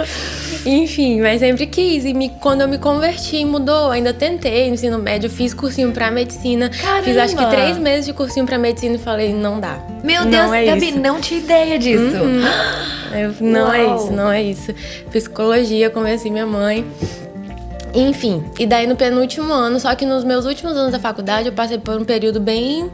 Enfim, 0.64 1.20
mas 1.20 1.40
sempre 1.40 1.66
quis. 1.66 2.04
E 2.04 2.12
me, 2.12 2.28
quando 2.28 2.62
eu 2.62 2.68
me 2.68 2.78
converti, 2.78 3.44
mudou. 3.44 3.90
Ainda 3.90 4.12
tentei 4.18 4.68
no 4.68 4.74
ensino 4.74 4.98
médio, 4.98 5.30
fiz 5.30 5.54
cursinho 5.54 5.92
pra 5.92 6.10
medicina. 6.10 6.68
Caramba. 6.68 7.04
Fiz 7.04 7.16
acho 7.16 7.36
que 7.36 7.46
três 7.46 7.78
meses 7.78 8.06
de 8.06 8.12
cursinho 8.12 8.44
pra 8.44 8.58
medicina 8.58 8.96
e 8.96 8.98
falei, 8.98 9.32
não 9.32 9.58
dá. 9.60 9.78
Meu 10.02 10.24
não 10.24 10.30
Deus, 10.30 10.52
é 10.52 10.66
Gabi, 10.66 10.88
isso. 10.88 10.98
não 10.98 11.20
tinha 11.20 11.40
ideia 11.40 11.78
disso. 11.78 12.16
Uhum. 12.16 12.42
Eu, 13.18 13.34
não 13.40 13.62
Uau. 13.62 13.72
é 13.72 13.96
isso, 13.96 14.12
não 14.12 14.32
é 14.32 14.42
isso. 14.42 14.74
Psicologia, 15.10 15.88
convenci 15.88 16.30
minha 16.30 16.46
mãe. 16.46 16.84
Enfim, 17.94 18.44
e 18.58 18.66
daí 18.66 18.86
no 18.86 18.96
penúltimo 18.96 19.52
ano, 19.52 19.80
só 19.80 19.94
que 19.94 20.04
nos 20.04 20.24
meus 20.24 20.44
últimos 20.44 20.76
anos 20.76 20.92
da 20.92 20.98
faculdade, 20.98 21.48
eu 21.48 21.54
passei 21.54 21.78
por 21.78 21.98
um 21.98 22.04
período 22.04 22.38
bem 22.38 22.90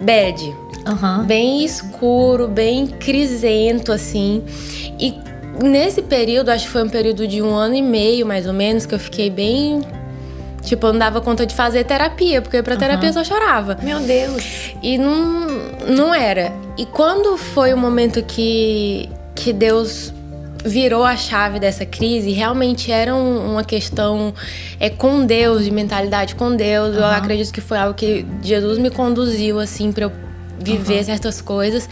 bad. 0.00 0.42
Uhum. 0.86 1.24
Bem 1.24 1.64
escuro, 1.64 2.48
bem 2.48 2.86
crisento, 2.86 3.92
assim. 3.92 4.42
E 4.98 5.14
nesse 5.62 6.02
período, 6.02 6.50
acho 6.50 6.66
que 6.66 6.72
foi 6.72 6.82
um 6.82 6.88
período 6.88 7.26
de 7.26 7.40
um 7.40 7.54
ano 7.54 7.74
e 7.74 7.82
meio, 7.82 8.26
mais 8.26 8.46
ou 8.46 8.52
menos, 8.52 8.84
que 8.86 8.94
eu 8.94 8.98
fiquei 8.98 9.30
bem. 9.30 9.80
Tipo, 10.64 10.88
eu 10.88 10.92
não 10.92 10.98
dava 10.98 11.20
conta 11.20 11.46
de 11.46 11.54
fazer 11.54 11.84
terapia, 11.84 12.40
porque 12.40 12.62
pra 12.62 12.76
terapia 12.76 13.10
uhum. 13.10 13.16
eu 13.16 13.24
só 13.24 13.24
chorava. 13.24 13.78
Meu 13.82 14.00
Deus! 14.00 14.72
E 14.82 14.98
não, 14.98 15.46
não 15.88 16.14
era. 16.14 16.52
E 16.76 16.86
quando 16.86 17.36
foi 17.36 17.72
o 17.72 17.76
momento 17.76 18.22
que, 18.22 19.08
que 19.34 19.52
Deus 19.52 20.12
virou 20.64 21.04
a 21.04 21.14
chave 21.14 21.60
dessa 21.60 21.84
crise, 21.84 22.32
realmente 22.32 22.90
era 22.90 23.14
um, 23.14 23.52
uma 23.52 23.62
questão 23.62 24.32
é, 24.80 24.88
com 24.88 25.26
Deus, 25.26 25.64
de 25.64 25.70
mentalidade 25.70 26.34
com 26.34 26.56
Deus. 26.56 26.94
Uhum. 26.94 27.02
Eu 27.02 27.06
acredito 27.06 27.52
que 27.52 27.60
foi 27.60 27.76
algo 27.76 27.94
que 27.94 28.24
Jesus 28.42 28.78
me 28.78 28.90
conduziu, 28.90 29.60
assim, 29.60 29.92
pra 29.92 30.04
eu 30.04 30.12
viver 30.58 30.98
uhum. 30.98 31.04
certas 31.04 31.40
coisas. 31.42 31.88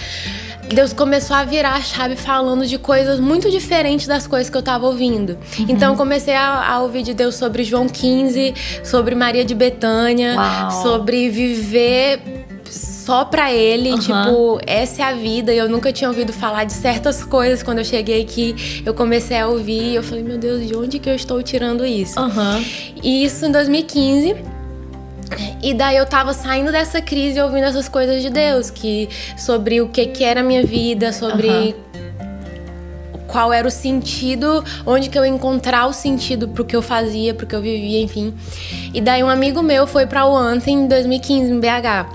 Deus 0.73 0.93
começou 0.93 1.37
a 1.37 1.45
virar 1.45 1.75
a 1.75 1.81
chave 1.81 2.17
falando 2.17 2.67
de 2.67 2.79
coisas 2.79 3.21
muito 3.21 3.51
diferentes 3.51 4.07
das 4.07 4.27
coisas 4.27 4.51
que 4.51 4.57
eu 4.57 4.63
tava 4.63 4.87
ouvindo. 4.87 5.39
Uhum. 5.59 5.67
Então 5.69 5.97
comecei 5.97 6.35
a, 6.35 6.73
a, 6.73 6.81
ouvir 6.81 7.03
de 7.03 7.15
Deus 7.15 7.35
sobre 7.35 7.65
João 7.65 7.89
15, 7.89 8.55
sobre 8.85 9.15
Maria 9.15 9.45
de 9.45 9.55
Betânia, 9.55 10.35
Uau. 10.37 10.71
sobre 10.83 11.29
viver 11.29 12.21
só 12.71 13.25
pra 13.25 13.53
ele, 13.53 13.91
uhum. 13.91 13.99
tipo, 13.99 14.61
essa 14.67 15.03
é 15.03 15.05
a 15.05 15.13
vida. 15.13 15.53
E 15.53 15.59
eu 15.59 15.69
nunca 15.69 15.93
tinha 15.93 16.09
ouvido 16.09 16.33
falar 16.33 16.65
de 16.65 16.73
certas 16.73 17.25
coisas 17.25 17.63
quando 17.63 17.79
eu 17.79 17.85
cheguei 17.85 18.23
aqui. 18.23 18.83
Eu 18.87 18.95
comecei 18.95 19.39
a 19.39 19.49
ouvir 19.49 19.93
e 19.93 19.95
eu 19.97 20.03
falei, 20.03 20.23
meu 20.23 20.39
Deus, 20.39 20.67
de 20.67 20.77
onde 20.77 20.99
que 20.99 21.11
eu 21.11 21.15
estou 21.15 21.43
tirando 21.43 21.85
isso? 21.85 22.19
Uhum. 22.21 22.65
E 23.03 23.25
isso 23.25 23.45
em 23.45 23.51
2015. 23.51 24.52
E 25.63 25.75
daí 25.75 25.97
eu 25.97 26.07
tava 26.07 26.33
saindo 26.33 26.73
dessa 26.73 27.01
crise 27.01 27.41
ouvindo 27.41 27.65
essas 27.65 27.89
coisas 27.89 28.23
de 28.23 28.31
Deus, 28.31 28.71
que 28.71 29.09
sobre 29.37 29.81
o 29.81 29.89
que 29.89 30.07
que 30.07 30.25
era 30.25 30.41
a 30.41 30.45
minha 30.45 30.65
vida, 30.65 31.13
sobre 31.13 31.49
uhum. 31.49 31.75
Qual 33.33 33.51
era 33.51 33.67
o 33.67 33.71
sentido, 33.71 34.63
onde 34.85 35.09
que 35.09 35.19
eu 35.19 35.25
ia 35.25 35.31
encontrar 35.31 35.87
o 35.87 35.93
sentido 35.95 36.49
pro 36.49 36.67
que 36.67 36.77
eu 36.77 36.83
fazia, 36.83 37.33
pro 37.33 37.47
que 37.47 37.57
eu 37.57 37.63
vivia, 37.63 38.03
enfim. 38.03 38.35
E 38.93 39.01
daí 39.01 39.25
um 39.25 39.29
amigo 39.29 39.63
meu 39.63 39.87
foi 39.87 40.07
pra 40.07 40.27
Ontem 40.27 40.85
em 40.85 40.87
2015 40.87 41.51
em 41.51 41.59
BH. 41.59 41.67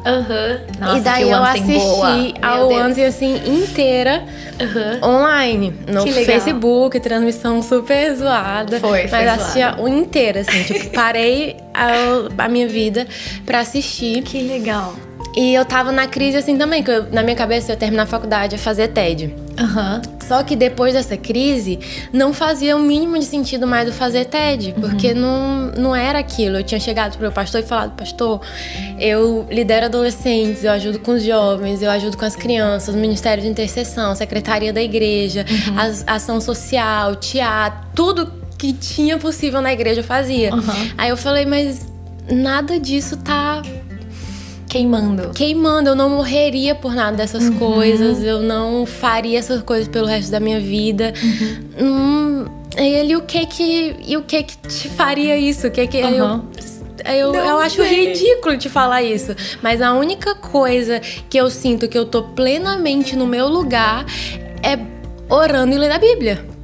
Aham. 0.05 0.59
Uhum. 0.79 0.97
E 0.97 1.01
daí 1.01 1.29
eu 1.29 1.43
assisti 1.43 2.35
a 2.39 2.63
Ontem 2.63 3.03
assim 3.03 3.41
inteira 3.47 4.23
uhum. 4.61 5.15
online, 5.15 5.73
no 5.87 6.05
Facebook, 6.05 6.99
transmissão 6.99 7.63
super 7.63 8.15
zoada. 8.15 8.79
Foi, 8.79 9.07
foi 9.07 9.25
Mas 9.25 9.41
assistia 9.41 9.75
inteira 9.87 10.41
assim, 10.41 10.63
tipo, 10.63 10.91
parei 10.93 11.57
a, 11.73 12.43
a 12.43 12.47
minha 12.47 12.67
vida 12.67 13.07
para 13.43 13.59
assistir. 13.59 14.21
Que 14.21 14.43
legal. 14.43 14.93
E 15.37 15.53
eu 15.53 15.63
tava 15.63 15.91
na 15.91 16.07
crise 16.07 16.37
assim 16.37 16.57
também, 16.57 16.81
que 16.81 16.89
eu, 16.89 17.11
na 17.11 17.21
minha 17.21 17.35
cabeça 17.35 17.71
eu 17.71 17.77
terminar 17.77 18.03
a 18.03 18.05
faculdade, 18.07 18.55
ia 18.55 18.59
fazer 18.59 18.87
TED. 18.87 19.35
Uhum. 19.59 20.01
Só 20.27 20.41
que 20.41 20.55
depois 20.55 20.95
dessa 20.95 21.15
crise, 21.15 21.77
não 22.11 22.33
fazia 22.33 22.75
o 22.75 22.79
mínimo 22.79 23.19
de 23.19 23.25
sentido 23.25 23.67
mais 23.67 23.85
do 23.85 23.93
fazer 23.93 24.25
TED, 24.25 24.73
uhum. 24.75 24.81
porque 24.81 25.13
não, 25.13 25.71
não 25.77 25.95
era 25.95 26.17
aquilo. 26.17 26.57
Eu 26.57 26.63
tinha 26.63 26.79
chegado 26.79 27.11
pro 27.11 27.21
meu 27.21 27.31
pastor 27.31 27.61
e 27.61 27.63
falado, 27.63 27.95
pastor, 27.95 28.41
eu 28.99 29.45
lidero 29.51 29.85
adolescentes, 29.85 30.63
eu 30.63 30.71
ajudo 30.71 30.97
com 30.97 31.11
os 31.11 31.23
jovens, 31.23 31.83
eu 31.83 31.91
ajudo 31.91 32.17
com 32.17 32.25
as 32.25 32.35
crianças, 32.35 32.95
Ministério 32.95 33.43
de 33.43 33.47
Intercessão, 33.47 34.15
Secretaria 34.15 34.73
da 34.73 34.81
Igreja, 34.81 35.45
uhum. 35.47 36.03
ação 36.07 36.41
social, 36.41 37.15
teatro, 37.15 37.87
tudo 37.93 38.33
que 38.57 38.73
tinha 38.73 39.19
possível 39.19 39.61
na 39.61 39.71
igreja 39.71 39.99
eu 39.99 40.03
fazia. 40.03 40.51
Uhum. 40.51 40.61
Aí 40.97 41.09
eu 41.09 41.17
falei, 41.17 41.45
mas 41.45 41.85
nada 42.27 42.79
disso 42.79 43.17
tá 43.17 43.61
queimando. 44.67 45.31
Queimando, 45.33 45.89
eu 45.89 45.95
não 45.95 46.09
morreria 46.09 46.75
por 46.75 46.93
nada 46.93 47.17
dessas 47.17 47.43
uhum. 47.43 47.57
coisas, 47.57 48.23
eu 48.23 48.41
não 48.41 48.85
faria 48.85 49.39
essas 49.39 49.61
coisas 49.61 49.87
pelo 49.87 50.07
resto 50.07 50.31
da 50.31 50.39
minha 50.39 50.59
vida. 50.59 51.13
Uhum. 51.79 51.85
Hum, 51.85 52.45
ele, 52.75 53.15
o 53.15 53.21
que 53.21 53.45
que, 53.45 53.95
e 54.05 54.17
o 54.17 54.21
que 54.23 54.43
que 54.43 54.57
te 54.67 54.89
faria 54.89 55.37
isso? 55.37 55.67
O 55.67 55.71
que 55.71 55.87
que 55.87 55.97
eu 55.97 56.43
eu, 57.05 57.33
eu 57.33 57.59
acho 57.59 57.81
ridículo 57.83 58.57
te 58.57 58.69
falar 58.69 59.03
isso. 59.03 59.35
Mas 59.61 59.81
a 59.81 59.93
única 59.93 60.35
coisa 60.35 60.99
que 61.29 61.37
eu 61.37 61.49
sinto 61.49 61.87
que 61.87 61.97
eu 61.97 62.05
tô 62.05 62.23
plenamente 62.23 63.15
no 63.15 63.25
meu 63.25 63.47
lugar 63.47 64.05
é 64.63 64.77
orando 65.29 65.73
e 65.73 65.77
lendo 65.77 65.93
a 65.93 65.99
Bíblia. 65.99 66.56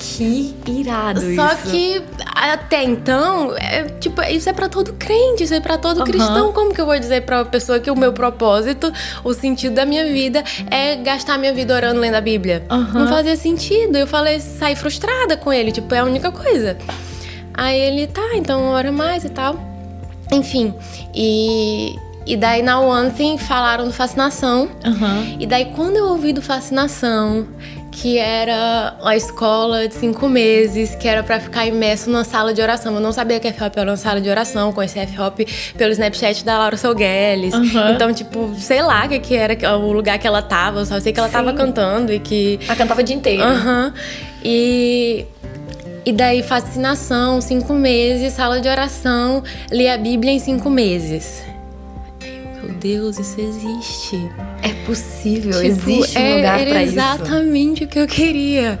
Que 0.00 0.54
irado 0.66 1.20
Só 1.34 1.52
isso. 1.52 1.70
que 1.70 2.02
até 2.34 2.82
então, 2.82 3.54
é, 3.54 3.84
tipo, 4.00 4.22
isso 4.22 4.48
é 4.48 4.52
para 4.52 4.66
todo 4.66 4.94
crente, 4.94 5.44
isso 5.44 5.52
é 5.52 5.60
para 5.60 5.76
todo 5.76 5.98
uhum. 5.98 6.04
cristão. 6.04 6.52
Como 6.54 6.72
que 6.72 6.80
eu 6.80 6.86
vou 6.86 6.98
dizer 6.98 7.20
para 7.26 7.40
uma 7.40 7.44
pessoa 7.44 7.78
que 7.78 7.90
o 7.90 7.96
meu 7.96 8.10
propósito, 8.14 8.90
o 9.22 9.34
sentido 9.34 9.74
da 9.74 9.84
minha 9.84 10.06
vida 10.06 10.42
é 10.70 10.96
gastar 10.96 11.36
minha 11.36 11.52
vida 11.52 11.74
orando 11.74 12.00
lendo 12.00 12.14
a 12.14 12.20
Bíblia? 12.20 12.64
Uhum. 12.70 13.00
Não 13.00 13.08
fazia 13.08 13.36
sentido. 13.36 13.96
Eu 13.96 14.06
falei, 14.06 14.40
saí 14.40 14.74
frustrada 14.74 15.36
com 15.36 15.52
ele, 15.52 15.70
tipo, 15.70 15.94
é 15.94 15.98
a 15.98 16.04
única 16.04 16.32
coisa. 16.32 16.78
Aí 17.52 17.78
ele, 17.78 18.06
tá, 18.06 18.30
então 18.34 18.70
ora 18.70 18.90
mais 18.90 19.24
e 19.24 19.28
tal. 19.28 19.54
Enfim, 20.32 20.72
e 21.14 21.94
e 22.26 22.36
daí 22.36 22.62
na 22.62 22.78
One 22.78 23.10
Thing 23.10 23.36
falaram 23.38 23.86
do 23.86 23.92
fascinação. 23.92 24.68
Uhum. 24.84 25.36
E 25.40 25.46
daí 25.46 25.66
quando 25.76 25.96
eu 25.96 26.06
ouvi 26.06 26.32
do 26.32 26.40
fascinação, 26.40 27.46
que 28.00 28.16
era 28.16 28.96
a 29.04 29.14
escola 29.14 29.86
de 29.86 29.94
cinco 29.94 30.26
meses, 30.26 30.94
que 30.94 31.06
era 31.06 31.22
para 31.22 31.38
ficar 31.38 31.66
imerso 31.66 32.08
na 32.08 32.24
sala 32.24 32.54
de 32.54 32.62
oração. 32.62 32.94
Eu 32.94 33.00
não 33.00 33.12
sabia 33.12 33.38
que 33.38 33.46
F-Hop 33.48 33.76
era 33.76 33.90
uma 33.90 33.96
sala 33.96 34.22
de 34.22 34.30
oração, 34.30 34.72
conheci 34.72 34.98
a 34.98 35.02
F-Hop 35.02 35.40
pelo 35.76 35.92
Snapchat 35.92 36.42
da 36.42 36.56
Laura 36.56 36.78
Solgueles. 36.78 37.52
Uhum. 37.52 37.90
Então, 37.90 38.10
tipo, 38.14 38.54
sei 38.56 38.80
lá 38.80 39.04
o 39.04 39.08
que, 39.10 39.18
que 39.18 39.34
era 39.34 39.76
o 39.76 39.92
lugar 39.92 40.18
que 40.18 40.26
ela 40.26 40.40
tava, 40.40 40.80
eu 40.80 40.86
só 40.86 40.98
sei 40.98 41.12
que 41.12 41.20
ela 41.20 41.28
Sim. 41.28 41.34
tava 41.34 41.52
cantando 41.52 42.10
e 42.10 42.18
que. 42.18 42.58
Ela 42.64 42.76
cantava 42.76 43.00
o 43.02 43.04
dia 43.04 43.16
inteiro. 43.16 43.44
Uhum. 43.44 43.92
E. 44.42 45.26
E 46.06 46.12
daí, 46.12 46.42
fascinação, 46.42 47.42
cinco 47.42 47.74
meses, 47.74 48.32
sala 48.32 48.58
de 48.58 48.68
oração, 48.68 49.44
li 49.70 49.86
a 49.86 49.98
Bíblia 49.98 50.32
em 50.32 50.38
cinco 50.38 50.70
meses. 50.70 51.49
Meu 52.62 52.74
Deus, 52.74 53.18
isso 53.18 53.40
existe. 53.40 54.30
É 54.62 54.72
possível, 54.84 55.52
tipo, 55.52 55.64
existe 55.64 56.18
um 56.18 56.20
é, 56.20 56.36
lugar 56.36 56.66
para 56.66 56.82
isso. 56.84 56.92
exatamente 56.92 57.84
o 57.84 57.88
que 57.88 57.98
eu 57.98 58.06
queria. 58.06 58.78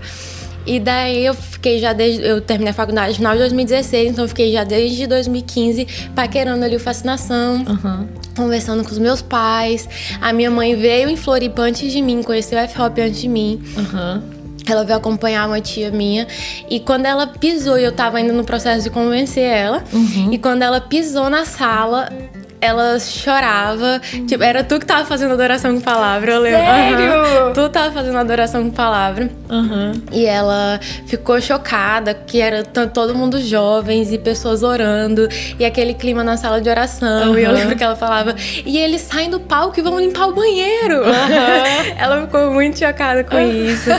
E 0.66 0.78
daí 0.78 1.24
eu 1.24 1.34
fiquei 1.34 1.78
já 1.78 1.92
desde. 1.92 2.22
Eu 2.22 2.40
terminei 2.40 2.70
a 2.70 2.74
faculdade 2.74 3.10
no 3.10 3.16
final 3.16 3.32
de 3.32 3.38
2016, 3.38 4.12
então 4.12 4.24
eu 4.24 4.28
fiquei 4.28 4.52
já 4.52 4.62
desde 4.62 5.06
2015 5.06 5.86
paquerando 6.14 6.64
ali 6.64 6.76
o 6.76 6.80
Fascinação. 6.80 7.64
Uhum. 7.66 8.08
Conversando 8.36 8.84
com 8.84 8.90
os 8.90 8.98
meus 8.98 9.22
pais. 9.22 9.88
A 10.20 10.32
minha 10.32 10.50
mãe 10.50 10.74
veio 10.76 11.08
em 11.08 11.16
Floripa 11.16 11.62
antes 11.62 11.90
de 11.90 12.02
mim, 12.02 12.22
conheceu 12.22 12.58
o 12.58 12.62
F-Hop 12.62 12.98
antes 12.98 13.20
de 13.20 13.28
mim. 13.28 13.62
Uhum. 13.76 14.22
Ela 14.68 14.84
veio 14.84 14.98
acompanhar 14.98 15.46
uma 15.46 15.60
tia 15.60 15.90
minha. 15.90 16.26
E 16.68 16.78
quando 16.78 17.06
ela 17.06 17.26
pisou, 17.26 17.78
e 17.78 17.82
eu 17.82 17.92
tava 17.92 18.20
indo 18.20 18.32
no 18.32 18.44
processo 18.44 18.84
de 18.84 18.90
convencer 18.90 19.44
ela. 19.44 19.82
Uhum. 19.92 20.32
E 20.32 20.38
quando 20.38 20.62
ela 20.62 20.80
pisou 20.80 21.28
na 21.30 21.44
sala, 21.44 22.10
ela 22.60 22.98
chorava. 22.98 24.00
Tipo, 24.26 24.42
era 24.42 24.62
tu 24.62 24.78
que 24.78 24.86
tava 24.86 25.04
fazendo 25.04 25.32
adoração 25.32 25.74
com 25.74 25.80
palavra, 25.80 26.32
eu 26.32 26.40
lembro. 26.40 26.60
Sério? 26.60 27.12
Aham. 27.12 27.52
Tu 27.52 27.68
tava 27.68 27.92
fazendo 27.92 28.18
adoração 28.18 28.64
com 28.64 28.70
palavra. 28.70 29.30
Uhum. 29.48 29.92
E 30.12 30.26
ela 30.26 30.78
ficou 31.06 31.40
chocada 31.40 32.14
que 32.14 32.40
era 32.40 32.62
todo 32.64 33.14
mundo 33.14 33.40
jovens 33.40 34.12
e 34.12 34.18
pessoas 34.18 34.62
orando 34.62 35.28
e 35.58 35.64
aquele 35.64 35.94
clima 35.94 36.22
na 36.22 36.36
sala 36.36 36.60
de 36.60 36.68
oração. 36.68 37.38
E 37.38 37.44
eu 37.44 37.52
lembro 37.52 37.76
que 37.76 37.82
ela 37.82 37.96
falava: 37.96 38.34
"E 38.64 38.78
eles 38.78 39.00
saem 39.02 39.30
do 39.30 39.40
palco 39.40 39.78
e 39.78 39.82
vão 39.82 39.98
limpar 39.98 40.28
o 40.28 40.34
banheiro". 40.34 41.02
ela 41.98 42.22
ficou 42.22 42.52
muito 42.52 42.78
chocada 42.78 43.24
com 43.24 43.38
isso. 43.38 43.90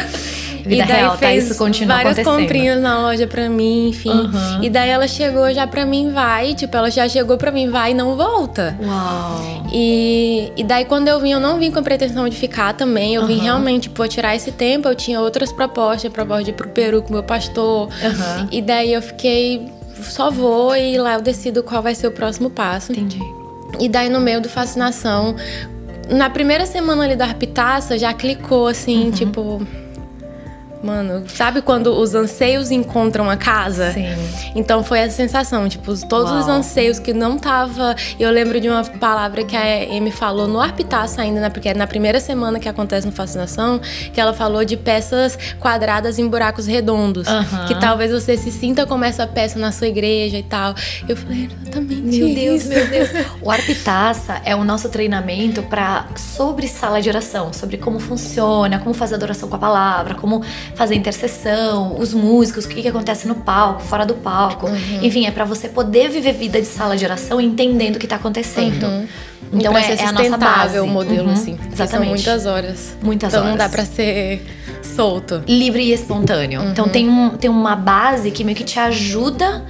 Vida 0.66 0.84
real, 0.86 1.18
tá? 1.18 1.34
Isso 1.34 1.58
continua 1.58 1.98
várias 1.98 2.20
comprinhas 2.26 2.82
na 2.82 3.00
loja 3.02 3.26
pra 3.28 3.50
mim, 3.50 3.90
enfim. 3.90 4.10
Aham. 4.10 4.60
E 4.62 4.70
daí 4.70 4.90
ela 4.90 5.08
chegou 5.08 5.52
já 5.54 5.66
pra 5.68 5.86
mim, 5.86 6.12
vai, 6.12 6.54
tipo, 6.54 6.76
ela 6.76 6.90
já 6.92 7.08
chegou 7.10 7.38
pra 7.38 7.52
mim, 7.52 7.70
vai 7.70 7.92
e 7.92 7.94
não 7.94 8.16
volta. 8.16 8.78
Uau. 8.82 9.66
E, 9.72 10.52
e 10.58 10.64
daí 10.64 10.86
quando 10.86 11.08
eu 11.08 11.20
vim, 11.20 11.32
eu 11.32 11.40
não 11.40 11.58
vim 11.58 11.72
com 11.72 11.80
a 11.80 11.84
pretensão 11.84 12.28
de 12.28 12.36
ficar 12.36 12.74
também. 12.74 13.16
Eu 13.16 13.26
vim 13.26 13.40
realmente, 13.40 13.84
tipo, 13.84 14.08
tirar 14.08 14.36
esse 14.36 14.52
tempo. 14.52 14.88
Eu 14.88 14.96
tinha 14.96 15.20
outras 15.22 15.52
propostas, 15.52 16.12
proposta 16.12 16.44
de 16.46 16.50
ir 16.52 16.54
pro 16.54 16.70
Peru 16.70 17.02
com 17.02 17.14
meu 17.14 17.24
pastor. 17.24 17.90
Aham. 18.04 18.48
E 18.52 18.62
daí 18.62 18.94
eu 18.94 19.02
fiquei, 19.02 19.68
só 20.02 20.30
vou 20.30 20.76
e 20.76 20.98
lá 20.98 21.14
eu 21.16 21.22
decido 21.22 21.64
qual 21.64 21.82
vai 21.82 21.96
ser 21.96 22.08
o 22.08 22.12
próximo 22.12 22.50
passo. 22.50 22.92
Entendi. 22.92 23.20
E 23.80 23.88
daí 23.88 24.10
no 24.10 24.20
meio 24.20 24.42
do 24.42 24.50
fascinação, 24.50 25.36
na 26.10 26.30
primeira 26.30 26.66
semana 26.66 27.04
ali 27.06 27.16
da 27.16 27.26
Arpitaça, 27.26 27.98
já 27.98 28.14
clicou 28.14 28.68
assim, 28.68 29.06
Uhum. 29.06 29.12
tipo. 29.12 29.68
Mano, 30.84 31.24
sabe 31.30 31.62
quando 31.62 31.88
os 31.94 32.16
anseios 32.16 32.72
encontram 32.72 33.30
a 33.30 33.38
casa? 33.38 33.92
Sim. 33.92 34.08
Então 34.56 34.84
foi 34.84 35.00
essa 35.00 35.16
sensação, 35.16 35.70
tipo, 35.70 35.92
os- 35.92 36.02
todos 36.04 36.32
os 36.32 36.48
Uau. 36.48 36.58
anseios 36.58 36.98
que 37.00 37.14
não 37.14 37.38
tava. 37.38 37.96
Eu 38.20 38.32
lembro 38.32 38.60
de 38.60 38.68
uma 38.68 38.84
palavra 38.84 39.44
que 39.44 39.56
a 39.56 39.62
Amy 39.96 40.12
falou 40.12 40.48
no 40.48 40.60
Arpitaça 40.60 41.22
ainda, 41.22 41.40
né? 41.40 41.50
Porque 41.50 41.70
é 41.70 41.74
na 41.74 41.86
primeira 41.86 42.20
semana 42.20 42.60
que 42.60 42.68
acontece 42.68 43.06
no 43.06 43.14
Fascinação, 43.14 43.80
que 44.12 44.20
ela 44.20 44.34
falou 44.34 44.66
de 44.66 44.76
peças 44.76 45.38
quadradas 45.60 46.18
em 46.18 46.28
buracos 46.28 46.66
redondos. 46.66 47.28
Que 47.68 47.76
talvez 47.80 48.12
você 48.12 48.36
se 48.36 48.52
sinta 48.52 48.86
como 48.86 49.04
essa 49.06 49.28
peça 49.28 49.60
na 49.60 49.72
sua 49.72 49.88
igreja 49.88 50.38
e 50.38 50.44
tal. 50.44 50.74
Eu 51.08 51.16
falei, 51.16 51.48
exatamente. 51.62 52.02
Meu 52.20 52.34
Deus, 52.36 52.62
isso. 52.62 52.70
meu 52.70 52.88
Deus. 52.88 53.10
O 53.42 53.52
Arpitaça 53.52 54.42
é 54.46 54.56
o 54.56 54.64
nosso 54.64 54.90
treinamento 54.90 55.62
para 55.64 56.06
sobre 56.16 56.68
sala 56.68 57.02
de 57.02 57.10
oração, 57.10 57.52
sobre 57.54 57.78
como 57.78 58.00
funciona, 58.00 58.80
como 58.80 58.94
fazer 58.94 59.16
adoração 59.16 59.48
com 59.50 59.56
a 59.56 59.60
palavra, 59.60 60.16
como 60.16 60.44
fazer 60.76 60.96
intercessão, 60.96 61.98
os 62.00 62.14
músicos, 62.14 62.66
o 62.66 62.68
que, 62.68 62.82
que 62.82 62.88
acontece 62.88 63.28
no 63.28 63.36
palco, 63.36 63.82
fora 63.82 64.06
do 64.06 64.16
palco. 64.16 64.68
Enfim, 65.02 65.26
é 65.26 65.32
para 65.32 65.46
você 65.46 65.68
poder 65.70 66.10
viver 66.10 66.34
vida 66.34 66.60
de 66.60 66.68
sala 66.68 66.96
de 66.98 67.06
oração 67.06 67.40
entendendo 67.40 67.96
o 67.98 68.00
que 68.00 68.08
tá 68.08 68.16
acontecendo. 68.16 68.84
Uhum. 68.86 69.08
Então 69.54 69.78
é, 69.78 69.82
é 69.96 70.06
a 70.06 70.12
nossa 70.14 70.14
base. 70.14 70.30
sustentável 70.30 70.84
o 70.86 70.88
modelo, 70.88 71.28
Uhum, 71.28 71.34
assim. 71.34 71.58
Exatamente. 71.72 71.90
São 72.22 72.34
muitas 72.34 72.46
horas. 72.46 72.98
Muitas 73.04 73.34
então 73.34 73.44
não 73.44 73.54
horas. 73.54 73.64
dá 73.66 73.70
pra 73.70 73.84
ser 73.86 74.42
solto. 74.82 75.44
livre 75.48 75.84
e 75.84 75.92
espontâneo. 75.92 76.64
Então 76.70 76.88
tem, 76.88 77.10
um, 77.10 77.32
tem 77.32 77.50
uma 77.50 77.76
base 77.76 78.32
que 78.32 78.44
meio 78.44 78.56
que 78.56 78.64
te 78.64 78.80
ajuda 78.80 79.66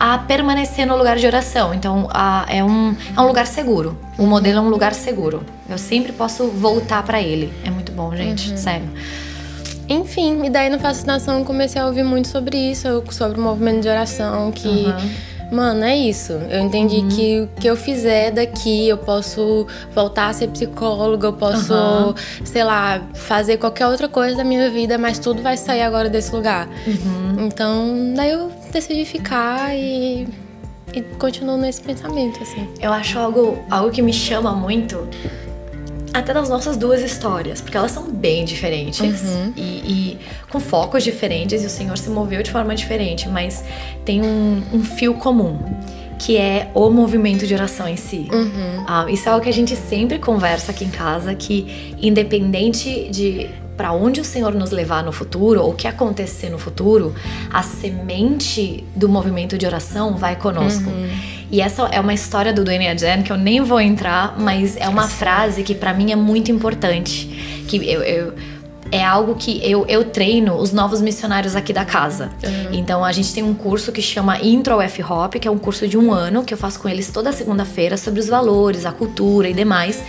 a 0.00 0.18
permanecer 0.18 0.86
no 0.86 0.96
lugar 0.96 1.16
de 1.16 1.26
oração. 1.26 1.74
Então 1.74 2.08
a- 2.12 2.46
é, 2.48 2.62
um, 2.64 2.94
é 3.16 3.20
um 3.20 3.26
lugar 3.26 3.46
seguro. 3.46 3.96
O 4.18 4.26
modelo 4.26 4.58
é 4.58 4.60
um 4.62 4.68
lugar 4.68 4.94
seguro. 4.94 5.42
Eu 5.68 5.76
sempre 5.78 6.12
posso 6.12 6.46
voltar 6.48 7.02
pra 7.02 7.20
ele. 7.20 7.52
É 7.64 7.70
muito 7.70 7.92
bom, 7.92 8.14
gente. 8.16 8.58
Sério. 8.58 8.88
Enfim, 9.88 10.44
e 10.44 10.50
daí 10.50 10.68
no 10.68 10.78
Fascinação 10.78 11.38
eu 11.38 11.44
comecei 11.44 11.80
a 11.80 11.86
ouvir 11.86 12.02
muito 12.02 12.28
sobre 12.28 12.56
isso, 12.56 12.88
sobre 13.10 13.38
o 13.38 13.42
movimento 13.42 13.82
de 13.82 13.88
oração, 13.88 14.50
que, 14.50 14.66
Uhum. 14.68 15.10
mano, 15.52 15.84
é 15.84 15.96
isso. 15.96 16.32
Eu 16.32 16.60
entendi 16.60 17.02
que 17.02 17.40
o 17.42 17.48
que 17.60 17.68
eu 17.68 17.76
fizer 17.76 18.32
daqui, 18.32 18.88
eu 18.88 18.98
posso 18.98 19.66
voltar 19.94 20.28
a 20.28 20.32
ser 20.32 20.48
psicóloga, 20.48 21.28
eu 21.28 21.32
posso, 21.32 21.72
Uhum. 21.72 22.14
sei 22.44 22.64
lá, 22.64 23.00
fazer 23.14 23.58
qualquer 23.58 23.86
outra 23.86 24.08
coisa 24.08 24.36
da 24.36 24.44
minha 24.44 24.68
vida, 24.70 24.98
mas 24.98 25.18
tudo 25.20 25.40
vai 25.40 25.56
sair 25.56 25.82
agora 25.82 26.08
desse 26.10 26.34
lugar. 26.34 26.68
Uhum. 26.86 27.46
Então, 27.46 28.12
daí 28.16 28.30
eu 28.32 28.50
decidi 28.72 29.04
ficar 29.04 29.72
e, 29.76 30.26
e 30.92 31.00
continuo 31.16 31.56
nesse 31.56 31.80
pensamento, 31.80 32.42
assim. 32.42 32.66
Eu 32.80 32.92
acho 32.92 33.16
algo, 33.20 33.56
algo 33.70 33.90
que 33.92 34.02
me 34.02 34.12
chama 34.12 34.50
muito. 34.52 35.06
Até 36.16 36.32
das 36.32 36.48
nossas 36.48 36.76
duas 36.78 37.02
histórias, 37.02 37.60
porque 37.60 37.76
elas 37.76 37.90
são 37.90 38.10
bem 38.10 38.44
diferentes 38.44 39.00
e, 39.54 39.60
e 39.60 40.18
com 40.48 40.58
focos 40.58 41.04
diferentes, 41.04 41.62
e 41.62 41.66
o 41.66 41.70
Senhor 41.70 41.98
se 41.98 42.08
moveu 42.08 42.42
de 42.42 42.50
forma 42.50 42.74
diferente, 42.74 43.28
mas 43.28 43.62
tem 44.02 44.22
um, 44.22 44.62
um 44.72 44.82
fio 44.82 45.14
comum, 45.14 45.58
que 46.18 46.38
é 46.38 46.70
o 46.74 46.88
movimento 46.88 47.46
de 47.46 47.52
oração 47.52 47.86
em 47.86 47.96
si. 47.96 48.28
Ah, 48.86 49.06
isso 49.10 49.28
é 49.28 49.32
algo 49.32 49.44
que 49.44 49.50
a 49.50 49.52
gente 49.52 49.76
sempre 49.76 50.18
conversa 50.18 50.72
aqui 50.72 50.84
em 50.84 50.90
casa, 50.90 51.34
que 51.34 51.94
independente 52.00 53.10
de 53.10 53.50
para 53.76 53.92
onde 53.92 54.22
o 54.22 54.24
Senhor 54.24 54.54
nos 54.54 54.70
levar 54.70 55.04
no 55.04 55.12
futuro, 55.12 55.60
ou 55.62 55.72
o 55.72 55.74
que 55.74 55.86
acontecer 55.86 56.48
no 56.48 56.58
futuro, 56.58 57.14
a 57.52 57.62
semente 57.62 58.82
do 58.96 59.06
movimento 59.06 59.58
de 59.58 59.66
oração 59.66 60.16
vai 60.16 60.34
conosco. 60.34 60.88
E 61.50 61.60
essa 61.60 61.82
é 61.92 62.00
uma 62.00 62.12
história 62.14 62.52
do 62.52 62.64
Dwayne 62.64 62.88
Ajen 62.88 63.22
que 63.22 63.30
eu 63.32 63.36
nem 63.36 63.60
vou 63.62 63.80
entrar, 63.80 64.34
mas 64.38 64.76
é 64.76 64.88
uma 64.88 65.08
frase 65.08 65.62
que 65.62 65.74
pra 65.74 65.94
mim 65.94 66.10
é 66.12 66.16
muito 66.16 66.50
importante, 66.50 67.64
que 67.68 67.76
eu, 67.76 68.02
eu- 68.02 68.34
é 68.92 69.04
algo 69.04 69.34
que 69.34 69.60
eu, 69.68 69.84
eu 69.88 70.04
treino 70.04 70.54
os 70.54 70.72
novos 70.72 71.00
missionários 71.00 71.56
aqui 71.56 71.72
da 71.72 71.84
casa. 71.84 72.30
Então 72.72 73.04
a 73.04 73.10
gente 73.10 73.32
tem 73.34 73.42
um 73.42 73.52
curso 73.54 73.90
que 73.90 74.00
chama 74.00 74.38
Intro 74.40 74.74
ao 74.74 74.80
F-Hop, 74.82 75.34
que 75.34 75.48
é 75.48 75.50
um 75.50 75.58
curso 75.58 75.88
de 75.88 75.98
um 75.98 76.12
ano 76.12 76.44
que 76.44 76.54
eu 76.54 76.58
faço 76.58 76.78
com 76.80 76.88
eles 76.88 77.10
toda 77.10 77.32
segunda-feira 77.32 77.96
sobre 77.96 78.20
os 78.20 78.28
valores, 78.28 78.86
a 78.86 78.92
cultura 78.92 79.48
e 79.48 79.52
demais 79.54 80.02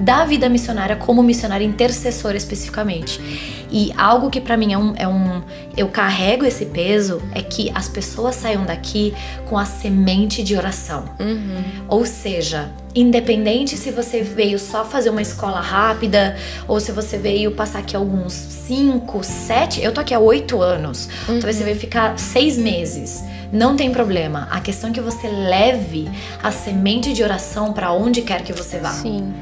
da 0.00 0.24
vida 0.24 0.48
missionária 0.48 0.96
como 0.96 1.22
missionária 1.22 1.64
intercessora 1.64 2.34
especificamente. 2.36 3.20
E 3.72 3.90
algo 3.96 4.28
que 4.28 4.38
pra 4.40 4.54
mim 4.54 4.74
é 4.74 4.78
um, 4.78 4.94
é 4.96 5.08
um. 5.08 5.42
Eu 5.74 5.88
carrego 5.88 6.44
esse 6.44 6.66
peso 6.66 7.22
é 7.34 7.42
que 7.42 7.72
as 7.74 7.88
pessoas 7.88 8.34
saiam 8.34 8.66
daqui 8.66 9.14
com 9.48 9.56
a 9.56 9.64
semente 9.64 10.42
de 10.42 10.54
oração. 10.54 11.06
Ou 11.88 12.04
seja, 12.04 12.70
independente 12.94 13.78
se 13.78 13.90
você 13.90 14.20
veio 14.22 14.58
só 14.58 14.84
fazer 14.84 15.08
uma 15.08 15.22
escola 15.22 15.60
rápida 15.60 16.36
ou 16.68 16.78
se 16.78 16.92
você 16.92 17.16
veio 17.16 17.52
passar 17.52 17.78
aqui 17.78 17.96
alguns 17.96 18.34
5, 18.34 19.24
7. 19.24 19.82
Eu 19.82 19.92
tô 19.92 20.02
aqui 20.02 20.12
há 20.12 20.18
8 20.18 20.60
anos. 20.60 21.08
Talvez 21.26 21.56
você 21.56 21.64
veio 21.64 21.76
ficar 21.76 22.18
seis 22.18 22.58
meses. 22.58 23.24
Não 23.50 23.74
tem 23.74 23.90
problema. 23.90 24.48
A 24.50 24.60
questão 24.60 24.90
é 24.90 24.92
que 24.92 25.00
você 25.00 25.28
leve 25.28 26.10
a 26.42 26.52
semente 26.52 27.12
de 27.14 27.22
oração 27.22 27.72
pra 27.72 27.92
onde 27.92 28.20
quer 28.22 28.42
que 28.42 28.52
você 28.52 28.78
vá 28.78 28.90
Sim. 28.90 29.32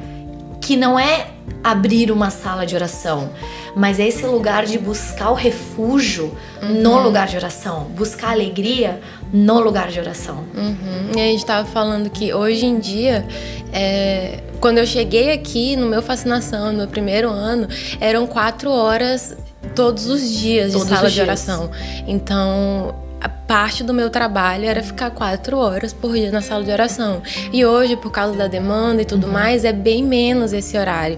Que 0.61 0.77
não 0.77 0.99
é 0.99 1.29
abrir 1.63 2.11
uma 2.11 2.31
sala 2.31 2.65
de 2.65 2.75
oração, 2.75 3.31
mas 3.75 3.99
é 3.99 4.07
esse 4.07 4.25
lugar 4.25 4.65
de 4.65 4.79
buscar 4.79 5.31
o 5.31 5.35
refúgio 5.35 6.35
no 6.63 7.01
lugar 7.01 7.27
de 7.27 7.37
oração, 7.37 7.85
buscar 7.97 8.33
alegria 8.33 9.01
no 9.33 9.61
lugar 9.61 9.89
de 9.89 9.99
oração. 9.99 10.45
Uhum. 10.55 11.13
E 11.17 11.21
a 11.21 11.25
gente 11.25 11.45
tava 11.45 11.67
falando 11.67 12.11
que 12.11 12.33
hoje 12.33 12.67
em 12.67 12.79
dia, 12.79 13.27
é, 13.73 14.41
quando 14.61 14.79
eu 14.79 14.87
cheguei 14.87 15.33
aqui 15.33 15.77
no 15.77 15.87
meu 15.87 16.03
fascinação, 16.03 16.73
no 16.73 16.79
meu 16.79 16.89
primeiro 16.89 17.29
ano, 17.29 17.69
eram 18.01 18.27
quatro 18.27 18.71
horas 18.71 19.37
todos 19.75 20.07
os 20.07 20.29
dias 20.29 20.73
Todos 20.73 20.89
de 20.89 20.95
sala 20.95 21.07
os 21.07 21.13
de 21.13 21.21
oração. 21.21 21.71
Então, 22.07 22.95
a 23.21 23.29
parte 23.29 23.83
do 23.83 23.93
meu 23.93 24.09
trabalho 24.11 24.65
era 24.65 24.83
ficar 24.83 25.11
quatro 25.11 25.57
horas 25.59 25.93
por 25.93 26.15
dia 26.15 26.31
na 26.31 26.41
sala 26.41 26.63
de 26.65 26.71
oração. 26.71 27.21
E 27.53 27.65
hoje, 27.67 27.97
por 27.97 28.11
causa 28.11 28.37
da 28.39 28.47
demanda 28.47 29.03
e 29.03 29.05
tudo 29.05 29.27
Uhum. 29.27 29.33
mais, 29.33 29.65
é 29.65 29.73
bem 29.73 30.03
menos 30.05 30.53
esse 30.53 30.79
horário. 30.79 31.17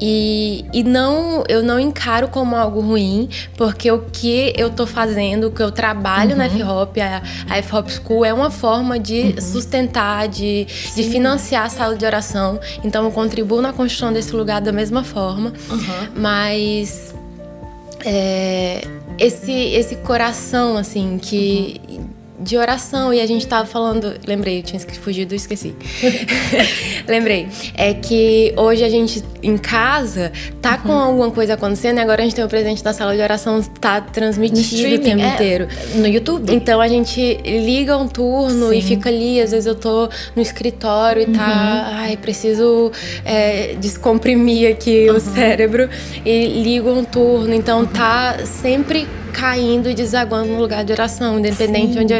E, 0.00 0.64
e 0.72 0.82
não, 0.84 1.42
eu 1.48 1.62
não 1.62 1.78
encaro 1.80 2.28
como 2.28 2.54
algo 2.56 2.80
ruim, 2.80 3.28
porque 3.56 3.90
o 3.90 4.00
que 4.12 4.52
eu 4.56 4.70
tô 4.70 4.86
fazendo, 4.86 5.48
o 5.48 5.50
que 5.50 5.62
eu 5.62 5.70
trabalho 5.70 6.30
Uhum. 6.32 6.36
na 6.38 6.44
F-Hop, 6.46 6.96
a, 7.00 7.22
a 7.52 7.58
F-Hop 7.58 7.88
School, 7.90 8.24
é 8.24 8.32
uma 8.32 8.50
forma 8.50 8.98
de 8.98 9.40
sustentar, 9.42 10.28
de, 10.28 10.64
de 10.94 11.02
financiar 11.10 11.66
a 11.66 11.68
sala 11.68 11.96
de 11.96 12.06
oração. 12.06 12.58
Então 12.84 13.04
eu 13.04 13.10
contribuo 13.10 13.60
na 13.60 13.72
construção 13.72 14.12
desse 14.12 14.34
lugar 14.34 14.60
da 14.60 14.72
mesma 14.72 15.02
forma. 15.04 15.52
Mas 16.14 17.14
é, 18.04 18.86
esse, 19.18 19.52
esse 19.52 19.96
coração, 19.96 20.76
assim, 20.76 21.18
que 21.18 21.80
de 22.38 22.56
oração 22.56 23.14
e 23.14 23.20
a 23.20 23.26
gente 23.26 23.46
tava 23.46 23.66
falando, 23.66 24.14
lembrei, 24.26 24.58
eu 24.58 24.62
tinha 24.62 24.80
fugido, 24.80 25.34
esqueci. 25.34 25.74
lembrei, 27.06 27.48
é 27.76 27.94
que 27.94 28.52
hoje 28.56 28.82
a 28.82 28.88
gente 28.88 29.22
em 29.42 29.56
casa 29.56 30.32
tá 30.60 30.76
com 30.78 30.88
uhum. 30.88 30.98
alguma 30.98 31.30
coisa 31.30 31.54
acontecendo 31.54 31.98
e 31.98 32.00
agora 32.00 32.22
a 32.22 32.24
gente 32.24 32.34
tem 32.34 32.44
o 32.44 32.48
presente 32.48 32.82
da 32.82 32.92
sala 32.92 33.14
de 33.14 33.22
oração 33.22 33.62
tá 33.80 34.00
transmitido 34.00 34.96
o 34.96 34.98
tempo 34.98 35.22
é, 35.22 35.34
inteiro 35.34 35.68
no 35.94 36.06
YouTube. 36.06 36.52
Então 36.52 36.80
a 36.80 36.88
gente 36.88 37.36
liga 37.44 37.96
um 37.96 38.08
turno 38.08 38.70
Sim. 38.70 38.78
e 38.78 38.82
fica 38.82 39.08
ali, 39.08 39.40
às 39.40 39.52
vezes 39.52 39.66
eu 39.66 39.74
tô 39.74 40.08
no 40.34 40.42
escritório 40.42 41.22
e 41.22 41.26
tá, 41.26 41.46
uhum. 41.46 41.96
ai, 41.98 42.16
preciso 42.16 42.90
é, 43.24 43.76
descomprimir 43.80 44.72
aqui 44.72 45.08
uhum. 45.08 45.16
o 45.16 45.20
cérebro 45.20 45.88
e 46.24 46.62
ligo 46.62 46.90
um 46.90 47.04
turno, 47.04 47.54
então 47.54 47.86
tá 47.86 48.38
sempre 48.44 49.06
caindo 49.34 49.90
e 49.90 49.94
desaguando 49.94 50.52
no 50.52 50.60
lugar 50.60 50.84
de 50.84 50.92
oração, 50.92 51.40
independente 51.40 51.94
Sim. 51.94 52.00
onde 52.00 52.14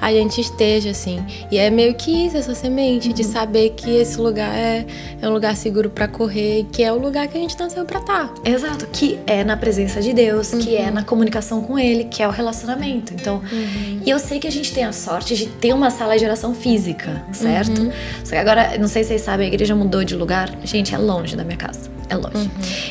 a, 0.00 0.12
gente 0.12 0.40
esteja, 0.42 0.90
assim. 0.90 1.24
E 1.50 1.56
é 1.56 1.70
meio 1.70 1.94
que 1.94 2.26
isso, 2.26 2.36
essa 2.36 2.54
semente, 2.54 3.08
uhum. 3.08 3.14
de 3.14 3.24
saber 3.24 3.70
que 3.70 3.90
esse 3.96 4.20
lugar 4.20 4.54
é, 4.54 4.86
é 5.20 5.28
um 5.28 5.32
lugar 5.32 5.56
seguro 5.56 5.88
para 5.88 6.06
correr, 6.06 6.66
que 6.70 6.82
é 6.82 6.92
o 6.92 6.98
lugar 6.98 7.26
que 7.28 7.38
a 7.38 7.40
gente 7.40 7.58
nasceu 7.58 7.84
pra 7.84 7.98
estar. 7.98 8.28
Tá. 8.28 8.34
Exato, 8.44 8.86
que 8.92 9.18
é 9.26 9.42
na 9.42 9.56
presença 9.56 10.02
de 10.02 10.12
Deus, 10.12 10.52
uhum. 10.52 10.58
que 10.58 10.76
é 10.76 10.86
uhum. 10.86 10.94
na 10.94 11.02
comunicação 11.02 11.62
com 11.62 11.78
Ele, 11.78 12.04
que 12.04 12.22
é 12.22 12.28
o 12.28 12.30
relacionamento. 12.30 13.14
Então, 13.14 13.36
uhum. 13.36 14.00
e 14.04 14.10
eu 14.10 14.18
sei 14.18 14.38
que 14.38 14.46
a 14.46 14.52
gente 14.52 14.72
tem 14.72 14.84
a 14.84 14.92
sorte 14.92 15.34
de 15.34 15.46
ter 15.46 15.72
uma 15.72 15.90
sala 15.90 16.18
de 16.18 16.24
oração 16.24 16.54
física, 16.54 17.24
certo? 17.32 17.80
Uhum. 17.80 17.92
Só 18.22 18.30
que 18.32 18.36
agora, 18.36 18.76
não 18.78 18.88
sei 18.88 19.02
se 19.02 19.08
vocês 19.08 19.22
sabem, 19.22 19.46
a 19.46 19.48
igreja 19.48 19.74
mudou 19.74 20.04
de 20.04 20.14
lugar. 20.14 20.50
Gente, 20.62 20.94
é 20.94 20.98
longe 20.98 21.34
da 21.34 21.42
minha 21.42 21.56
casa 21.56 21.99
é 22.10 22.14
longe. 22.16 22.36
Uhum. 22.36 22.50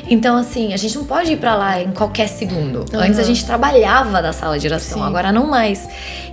Então, 0.09 0.37
assim, 0.37 0.73
a 0.73 0.77
gente 0.77 0.95
não 0.95 1.05
pode 1.05 1.33
ir 1.33 1.37
para 1.37 1.55
lá 1.55 1.81
em 1.81 1.91
qualquer 1.91 2.27
segundo. 2.27 2.85
Uhum. 2.91 2.99
Antes 2.99 3.19
a 3.19 3.23
gente 3.23 3.45
trabalhava 3.45 4.21
da 4.21 4.33
sala 4.33 4.57
de 4.57 4.65
oração, 4.65 4.99
Sim. 4.99 5.05
agora 5.05 5.31
não 5.31 5.45
mais. 5.45 5.87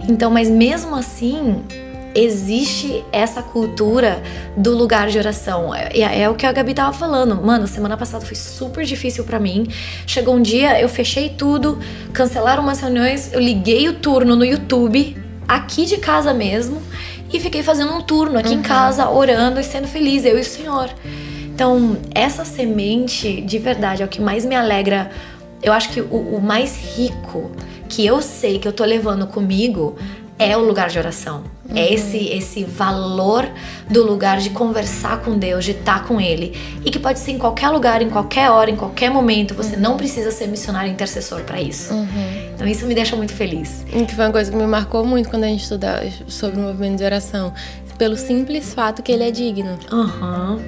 Então, 0.08 0.30
mas 0.30 0.48
mesmo 0.48 0.94
assim, 0.94 1.62
existe 2.14 3.04
essa 3.12 3.42
cultura 3.42 4.22
do 4.56 4.74
lugar 4.74 5.08
de 5.08 5.18
oração. 5.18 5.74
É, 5.74 6.22
é, 6.22 6.30
o 6.30 6.34
que 6.34 6.46
a 6.46 6.52
Gabi 6.52 6.72
tava 6.72 6.92
falando. 6.92 7.36
Mano, 7.36 7.66
semana 7.66 7.96
passada 7.96 8.24
foi 8.24 8.36
super 8.36 8.84
difícil 8.84 9.24
para 9.24 9.38
mim. 9.38 9.66
Chegou 10.06 10.36
um 10.36 10.42
dia, 10.42 10.80
eu 10.80 10.88
fechei 10.88 11.28
tudo, 11.28 11.78
cancelaram 12.12 12.62
umas 12.62 12.80
reuniões, 12.80 13.32
eu 13.32 13.40
liguei 13.40 13.88
o 13.88 13.94
turno 13.94 14.34
no 14.34 14.44
YouTube, 14.44 15.16
aqui 15.46 15.84
de 15.84 15.98
casa 15.98 16.32
mesmo, 16.32 16.80
e 17.32 17.38
fiquei 17.38 17.62
fazendo 17.62 17.92
um 17.92 18.00
turno 18.00 18.38
aqui 18.38 18.50
uhum. 18.50 18.60
em 18.60 18.62
casa, 18.62 19.10
orando 19.10 19.60
e 19.60 19.64
sendo 19.64 19.86
feliz, 19.86 20.24
eu 20.24 20.38
e 20.38 20.40
o 20.40 20.44
Senhor. 20.44 20.88
Então, 21.56 21.96
essa 22.14 22.44
semente, 22.44 23.40
de 23.40 23.58
verdade, 23.58 24.02
é 24.02 24.04
o 24.04 24.08
que 24.08 24.20
mais 24.20 24.44
me 24.44 24.54
alegra. 24.54 25.10
Eu 25.62 25.72
acho 25.72 25.88
que 25.88 26.02
o, 26.02 26.36
o 26.36 26.38
mais 26.38 26.76
rico 26.76 27.50
que 27.88 28.04
eu 28.04 28.20
sei 28.20 28.58
que 28.58 28.68
eu 28.68 28.74
tô 28.74 28.84
levando 28.84 29.26
comigo 29.26 29.96
é 30.38 30.54
o 30.54 30.60
lugar 30.60 30.90
de 30.90 30.98
oração. 30.98 31.44
É 31.70 31.72
uhum. 31.72 31.78
É 31.78 31.92
esse 31.94 32.18
esse 32.28 32.62
valor 32.62 33.48
do 33.88 34.04
lugar 34.04 34.36
de 34.36 34.50
conversar 34.50 35.22
com 35.22 35.38
Deus, 35.38 35.64
de 35.64 35.70
estar 35.70 36.04
com 36.04 36.20
Ele. 36.20 36.54
E 36.84 36.90
que 36.90 36.98
pode 36.98 37.20
ser 37.20 37.30
em 37.30 37.38
qualquer 37.38 37.70
lugar, 37.70 38.02
em 38.02 38.10
qualquer 38.10 38.50
hora, 38.50 38.70
em 38.70 38.76
qualquer 38.76 39.10
momento. 39.10 39.54
Você 39.54 39.76
uhum. 39.76 39.80
não 39.80 39.96
precisa 39.96 40.30
ser 40.30 40.48
missionário 40.48 40.92
intercessor 40.92 41.40
para 41.44 41.58
isso. 41.58 41.94
Uhum. 41.94 42.50
Então 42.54 42.68
isso 42.68 42.84
me 42.84 42.94
deixa 42.94 43.16
muito 43.16 43.32
feliz. 43.32 43.82
E 43.90 44.04
que 44.04 44.14
foi 44.14 44.26
uma 44.26 44.32
coisa 44.32 44.50
que 44.50 44.56
me 44.58 44.66
marcou 44.66 45.06
muito 45.06 45.30
quando 45.30 45.44
a 45.44 45.48
gente 45.48 45.62
estudava 45.62 46.02
sobre 46.28 46.60
o 46.60 46.62
movimento 46.62 46.98
de 46.98 47.04
oração. 47.04 47.54
Pelo 47.96 48.14
simples 48.14 48.74
fato 48.74 49.02
que 49.02 49.10
ele 49.10 49.24
é 49.24 49.30
digno. 49.30 49.78
Aham. 49.90 50.60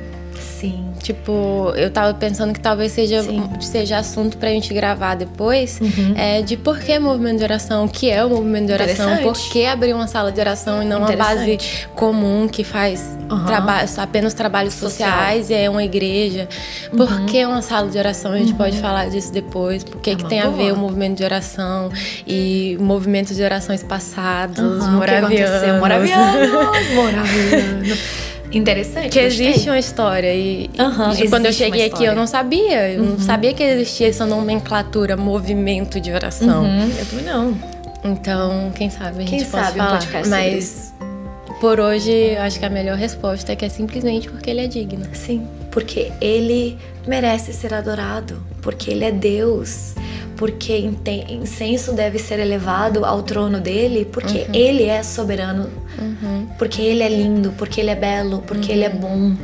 Sim. 0.59 0.85
Tipo, 1.01 1.73
eu 1.77 1.89
tava 1.89 2.13
pensando 2.15 2.53
que 2.53 2.59
talvez 2.59 2.91
seja, 2.91 3.23
seja 3.61 3.99
assunto 3.99 4.37
pra 4.37 4.51
gente 4.51 4.75
gravar 4.75 5.15
depois, 5.15 5.79
uhum. 5.81 6.15
é, 6.17 6.43
de 6.43 6.57
por 6.57 6.81
que 6.81 6.99
movimento 6.99 7.39
de 7.39 7.45
oração, 7.45 7.85
o 7.85 7.89
que 7.89 8.11
é 8.11 8.25
o 8.25 8.29
movimento 8.29 8.67
de 8.67 8.73
oração, 8.73 9.19
por 9.19 9.35
que 9.35 9.65
abrir 9.65 9.95
uma 9.95 10.09
sala 10.09 10.33
de 10.33 10.41
oração 10.41 10.83
e 10.83 10.87
não 10.87 10.99
uma 10.99 11.13
base 11.13 11.59
comum 11.95 12.49
que 12.49 12.65
faz 12.65 13.17
uhum. 13.31 13.45
traba 13.45 13.85
apenas 13.99 14.35
trabalhos 14.35 14.75
Social. 14.75 15.09
sociais 15.09 15.51
e 15.51 15.55
é 15.55 15.71
uma 15.71 15.85
igreja. 15.85 16.49
Por 16.91 17.09
uhum. 17.09 17.27
que 17.27 17.45
uma 17.45 17.63
sala 17.63 17.89
de 17.89 17.97
oração? 17.97 18.33
A 18.33 18.39
gente 18.39 18.55
pode 18.55 18.77
uhum. 18.77 18.83
falar 18.83 19.09
disso 19.09 19.33
depois. 19.33 19.85
Por 19.85 20.01
que, 20.01 20.11
é 20.11 20.17
que 20.17 20.25
tem 20.25 20.43
boa. 20.43 20.53
a 20.53 20.57
ver 20.57 20.73
o 20.73 20.77
movimento 20.77 21.19
de 21.19 21.25
oração 21.25 21.89
e 22.27 22.77
movimentos 22.81 23.37
de 23.37 23.43
orações 23.45 23.83
passados, 23.85 24.87
moravianos. 24.89 25.79
Moravianos, 25.79 26.51
moravianos. 26.95 28.29
Interessante. 28.53 29.11
Que 29.11 29.21
existe 29.21 29.69
uma 29.69 29.79
história. 29.79 30.35
E, 30.35 30.71
uhum, 30.79 31.25
e 31.25 31.29
quando 31.29 31.47
eu 31.47 31.53
cheguei 31.53 31.87
aqui, 31.87 32.05
eu 32.05 32.15
não 32.15 32.27
sabia. 32.27 32.91
Eu 32.91 33.03
uhum. 33.03 33.11
não 33.11 33.19
sabia 33.19 33.53
que 33.53 33.63
existia 33.63 34.09
essa 34.09 34.27
nomenclatura, 34.27 35.17
movimento 35.17 36.01
de 36.01 36.13
oração. 36.13 36.65
Uhum, 36.65 36.91
eu 36.99 37.07
também 37.07 37.25
não. 37.25 37.59
Então, 38.05 38.73
quem 38.75 38.89
sabe 38.91 39.19
a 39.19 39.21
gente 39.21 39.31
quem 39.31 39.39
pode 39.41 39.51
sabe 39.51 39.79
falar. 39.79 39.91
Um 39.91 39.99
podcast 39.99 40.29
Mas 40.31 40.95
por 41.61 41.81
hoje, 41.81 42.37
acho 42.37 42.59
que 42.59 42.65
a 42.65 42.71
melhor 42.71 42.97
resposta 42.97 43.53
é 43.53 43.57
que 43.57 43.65
é 43.65 43.69
simplesmente 43.69 44.31
porque 44.31 44.51
ele 44.51 44.61
é 44.61 44.67
digno. 44.67 45.05
Sim, 45.13 45.47
porque 45.71 46.13
ele 46.21 46.79
merece 47.07 47.53
ser 47.53 47.75
adorado, 47.75 48.41
porque 48.63 48.91
ele 48.91 49.05
é 49.05 49.11
Deus 49.11 49.95
porque 50.39 50.89
incenso 51.29 51.93
deve 51.93 52.17
ser 52.17 52.39
elevado 52.39 53.05
ao 53.05 53.25
trono 53.25 53.61
dele, 53.61 54.05
porque 54.05 54.39
uhum. 54.39 54.55
ele 54.55 54.85
é 54.85 55.03
soberano, 55.03 55.69
uhum. 56.01 56.47
porque 56.59 56.83
ele 56.83 57.03
é 57.03 57.09
lindo, 57.09 57.53
porque 57.57 57.81
ele 57.81 57.91
é 57.91 57.97
belo, 57.97 58.43
porque 58.47 58.69
uhum. 58.69 58.75
ele 58.75 58.85
é 58.85 58.89
uhum. 58.89 58.99
bom. 58.99 59.37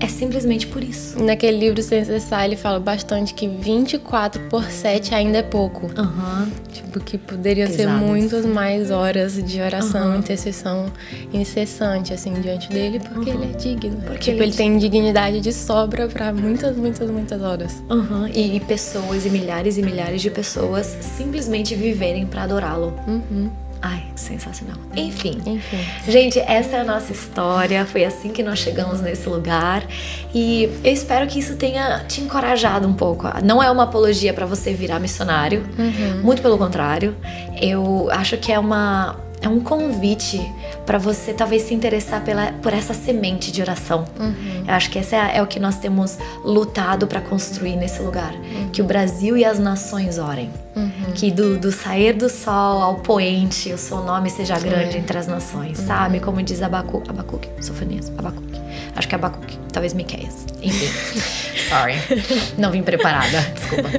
É 0.00 0.06
simplesmente 0.06 0.66
por 0.68 0.82
isso. 0.82 1.20
Naquele 1.22 1.58
livro 1.58 1.82
Sem 1.82 2.04
Cessar, 2.04 2.44
ele 2.44 2.54
fala 2.56 2.78
bastante 2.78 3.34
que 3.34 3.48
24 3.48 4.40
por 4.42 4.62
7 4.64 5.12
ainda 5.12 5.38
é 5.38 5.42
pouco. 5.42 5.86
Uhum. 5.86 6.48
Tipo, 6.72 7.00
que 7.00 7.18
poderia 7.18 7.66
ser 7.66 7.88
muitas 7.88 8.46
mais 8.46 8.92
horas 8.92 9.42
de 9.42 9.60
oração, 9.60 10.12
uhum. 10.12 10.18
intercessão 10.18 10.86
incessante, 11.32 12.14
assim, 12.14 12.32
diante 12.34 12.68
dele, 12.68 13.00
porque 13.00 13.30
uhum. 13.30 13.42
ele 13.42 13.52
é 13.52 13.56
digno. 13.56 13.96
Porque 14.02 14.30
tipo, 14.30 14.36
ele, 14.36 14.44
ele 14.44 14.52
tem 14.52 14.78
dignidade 14.78 15.40
de 15.40 15.52
sobra 15.52 16.06
para 16.06 16.32
muitas, 16.32 16.76
muitas, 16.76 17.10
muitas 17.10 17.42
horas. 17.42 17.82
Uhum. 17.90 18.28
E, 18.28 18.56
e, 18.56 18.60
pessoas, 18.60 19.26
e 19.26 19.30
milhares 19.30 19.78
e 19.78 19.82
milhares 19.82 20.22
de 20.22 20.30
pessoas 20.30 20.96
simplesmente 21.00 21.74
viverem 21.74 22.24
para 22.24 22.44
adorá-lo. 22.44 22.94
Uhum. 23.08 23.50
Ai, 23.80 24.02
sensacional. 24.16 24.76
Enfim, 24.96 25.40
Enfim, 25.46 25.78
gente, 26.08 26.38
essa 26.40 26.76
é 26.76 26.80
a 26.80 26.84
nossa 26.84 27.12
história. 27.12 27.86
Foi 27.86 28.04
assim 28.04 28.30
que 28.30 28.42
nós 28.42 28.58
chegamos 28.58 29.00
nesse 29.00 29.28
lugar. 29.28 29.86
E 30.34 30.64
eu 30.82 30.92
espero 30.92 31.26
que 31.26 31.38
isso 31.38 31.56
tenha 31.56 32.04
te 32.08 32.20
encorajado 32.20 32.88
um 32.88 32.92
pouco. 32.92 33.28
Não 33.44 33.62
é 33.62 33.70
uma 33.70 33.84
apologia 33.84 34.34
para 34.34 34.46
você 34.46 34.74
virar 34.74 34.98
missionário, 34.98 35.64
uhum. 35.78 36.22
muito 36.22 36.42
pelo 36.42 36.58
contrário. 36.58 37.16
Eu 37.60 38.08
acho 38.10 38.36
que 38.36 38.52
é 38.52 38.58
uma 38.58 39.16
é 39.40 39.48
um 39.48 39.60
convite 39.60 40.40
para 40.88 40.96
você 40.96 41.34
talvez 41.34 41.64
se 41.64 41.74
interessar 41.74 42.24
pela, 42.24 42.50
por 42.62 42.72
essa 42.72 42.94
semente 42.94 43.52
de 43.52 43.60
oração. 43.60 44.06
Uhum. 44.18 44.64
Eu 44.66 44.72
acho 44.72 44.88
que 44.88 44.98
esse 44.98 45.14
é, 45.14 45.36
é, 45.36 45.42
o 45.42 45.46
que 45.46 45.60
nós 45.60 45.76
temos 45.76 46.16
lutado 46.42 47.06
para 47.06 47.20
construir 47.20 47.76
nesse 47.76 48.00
lugar. 48.00 48.32
Uhum. 48.32 48.70
Que 48.70 48.80
o 48.80 48.86
Brasil 48.86 49.36
e 49.36 49.44
as 49.44 49.58
nações 49.58 50.16
orem. 50.16 50.50
Uhum. 50.74 51.12
Que 51.14 51.30
do, 51.30 51.58
do, 51.58 51.70
sair 51.70 52.14
do 52.14 52.30
sol 52.30 52.80
ao 52.80 52.94
poente, 53.00 53.70
o 53.70 53.76
seu 53.76 53.98
nome 54.02 54.30
seja 54.30 54.58
grande 54.58 54.96
entre 54.96 55.18
as 55.18 55.26
nações, 55.26 55.76
sabe? 55.76 56.16
Uhum. 56.16 56.24
Como 56.24 56.42
diz 56.42 56.62
Abacu, 56.62 57.02
Abacuque, 57.06 57.50
Sofonias, 57.60 58.10
Abacuque. 58.16 58.58
Acho 58.96 59.06
que 59.06 59.14
é 59.14 59.18
Abacuque, 59.18 59.58
talvez 59.70 59.92
Miqueias. 59.92 60.46
Enfim. 60.62 60.88
Sorry. 61.68 61.96
Não 62.56 62.70
vim 62.70 62.82
preparada, 62.82 63.42
desculpa. 63.54 63.90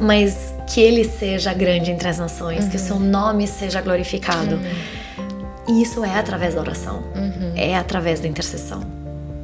Mas 0.00 0.54
que 0.72 0.80
ele 0.80 1.04
seja 1.04 1.52
grande 1.52 1.90
entre 1.90 2.08
as 2.08 2.18
nações, 2.18 2.64
uhum. 2.64 2.70
que 2.70 2.76
o 2.76 2.80
seu 2.80 2.98
nome 2.98 3.46
seja 3.46 3.82
glorificado. 3.82 4.58
E 5.68 5.82
isso 5.82 6.04
é 6.04 6.18
através 6.18 6.54
da 6.54 6.60
oração, 6.60 7.04
uhum. 7.14 7.52
é 7.54 7.76
através 7.76 8.20
da 8.20 8.26
intercessão, 8.26 8.82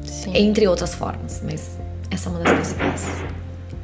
Sim. 0.04 0.32
entre 0.36 0.66
outras 0.66 0.94
formas, 0.94 1.40
mas 1.44 1.78
essa 2.10 2.28
é 2.28 2.32
uma 2.32 2.40
das 2.40 2.52
principais. 2.52 3.06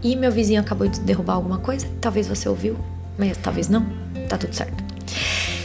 E 0.02 0.16
meu 0.16 0.32
vizinho 0.32 0.60
acabou 0.60 0.88
de 0.88 1.00
derrubar 1.00 1.34
alguma 1.34 1.58
coisa, 1.58 1.86
talvez 2.00 2.26
você 2.26 2.48
ouviu, 2.48 2.76
mas 3.16 3.36
talvez 3.36 3.68
não, 3.68 3.86
tá 4.28 4.36
tudo 4.36 4.54
certo. 4.54 4.82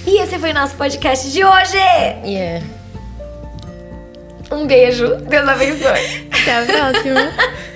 E 0.05 0.21
esse 0.21 0.37
foi 0.37 0.51
o 0.51 0.53
nosso 0.53 0.75
podcast 0.75 1.31
de 1.31 1.43
hoje! 1.43 1.77
Yeah. 2.23 2.65
Um 4.51 4.65
beijo, 4.65 5.15
Deus 5.17 5.47
abençoe. 5.47 6.27
Até 6.31 6.57
a 6.57 6.65
próxima. 6.65 7.31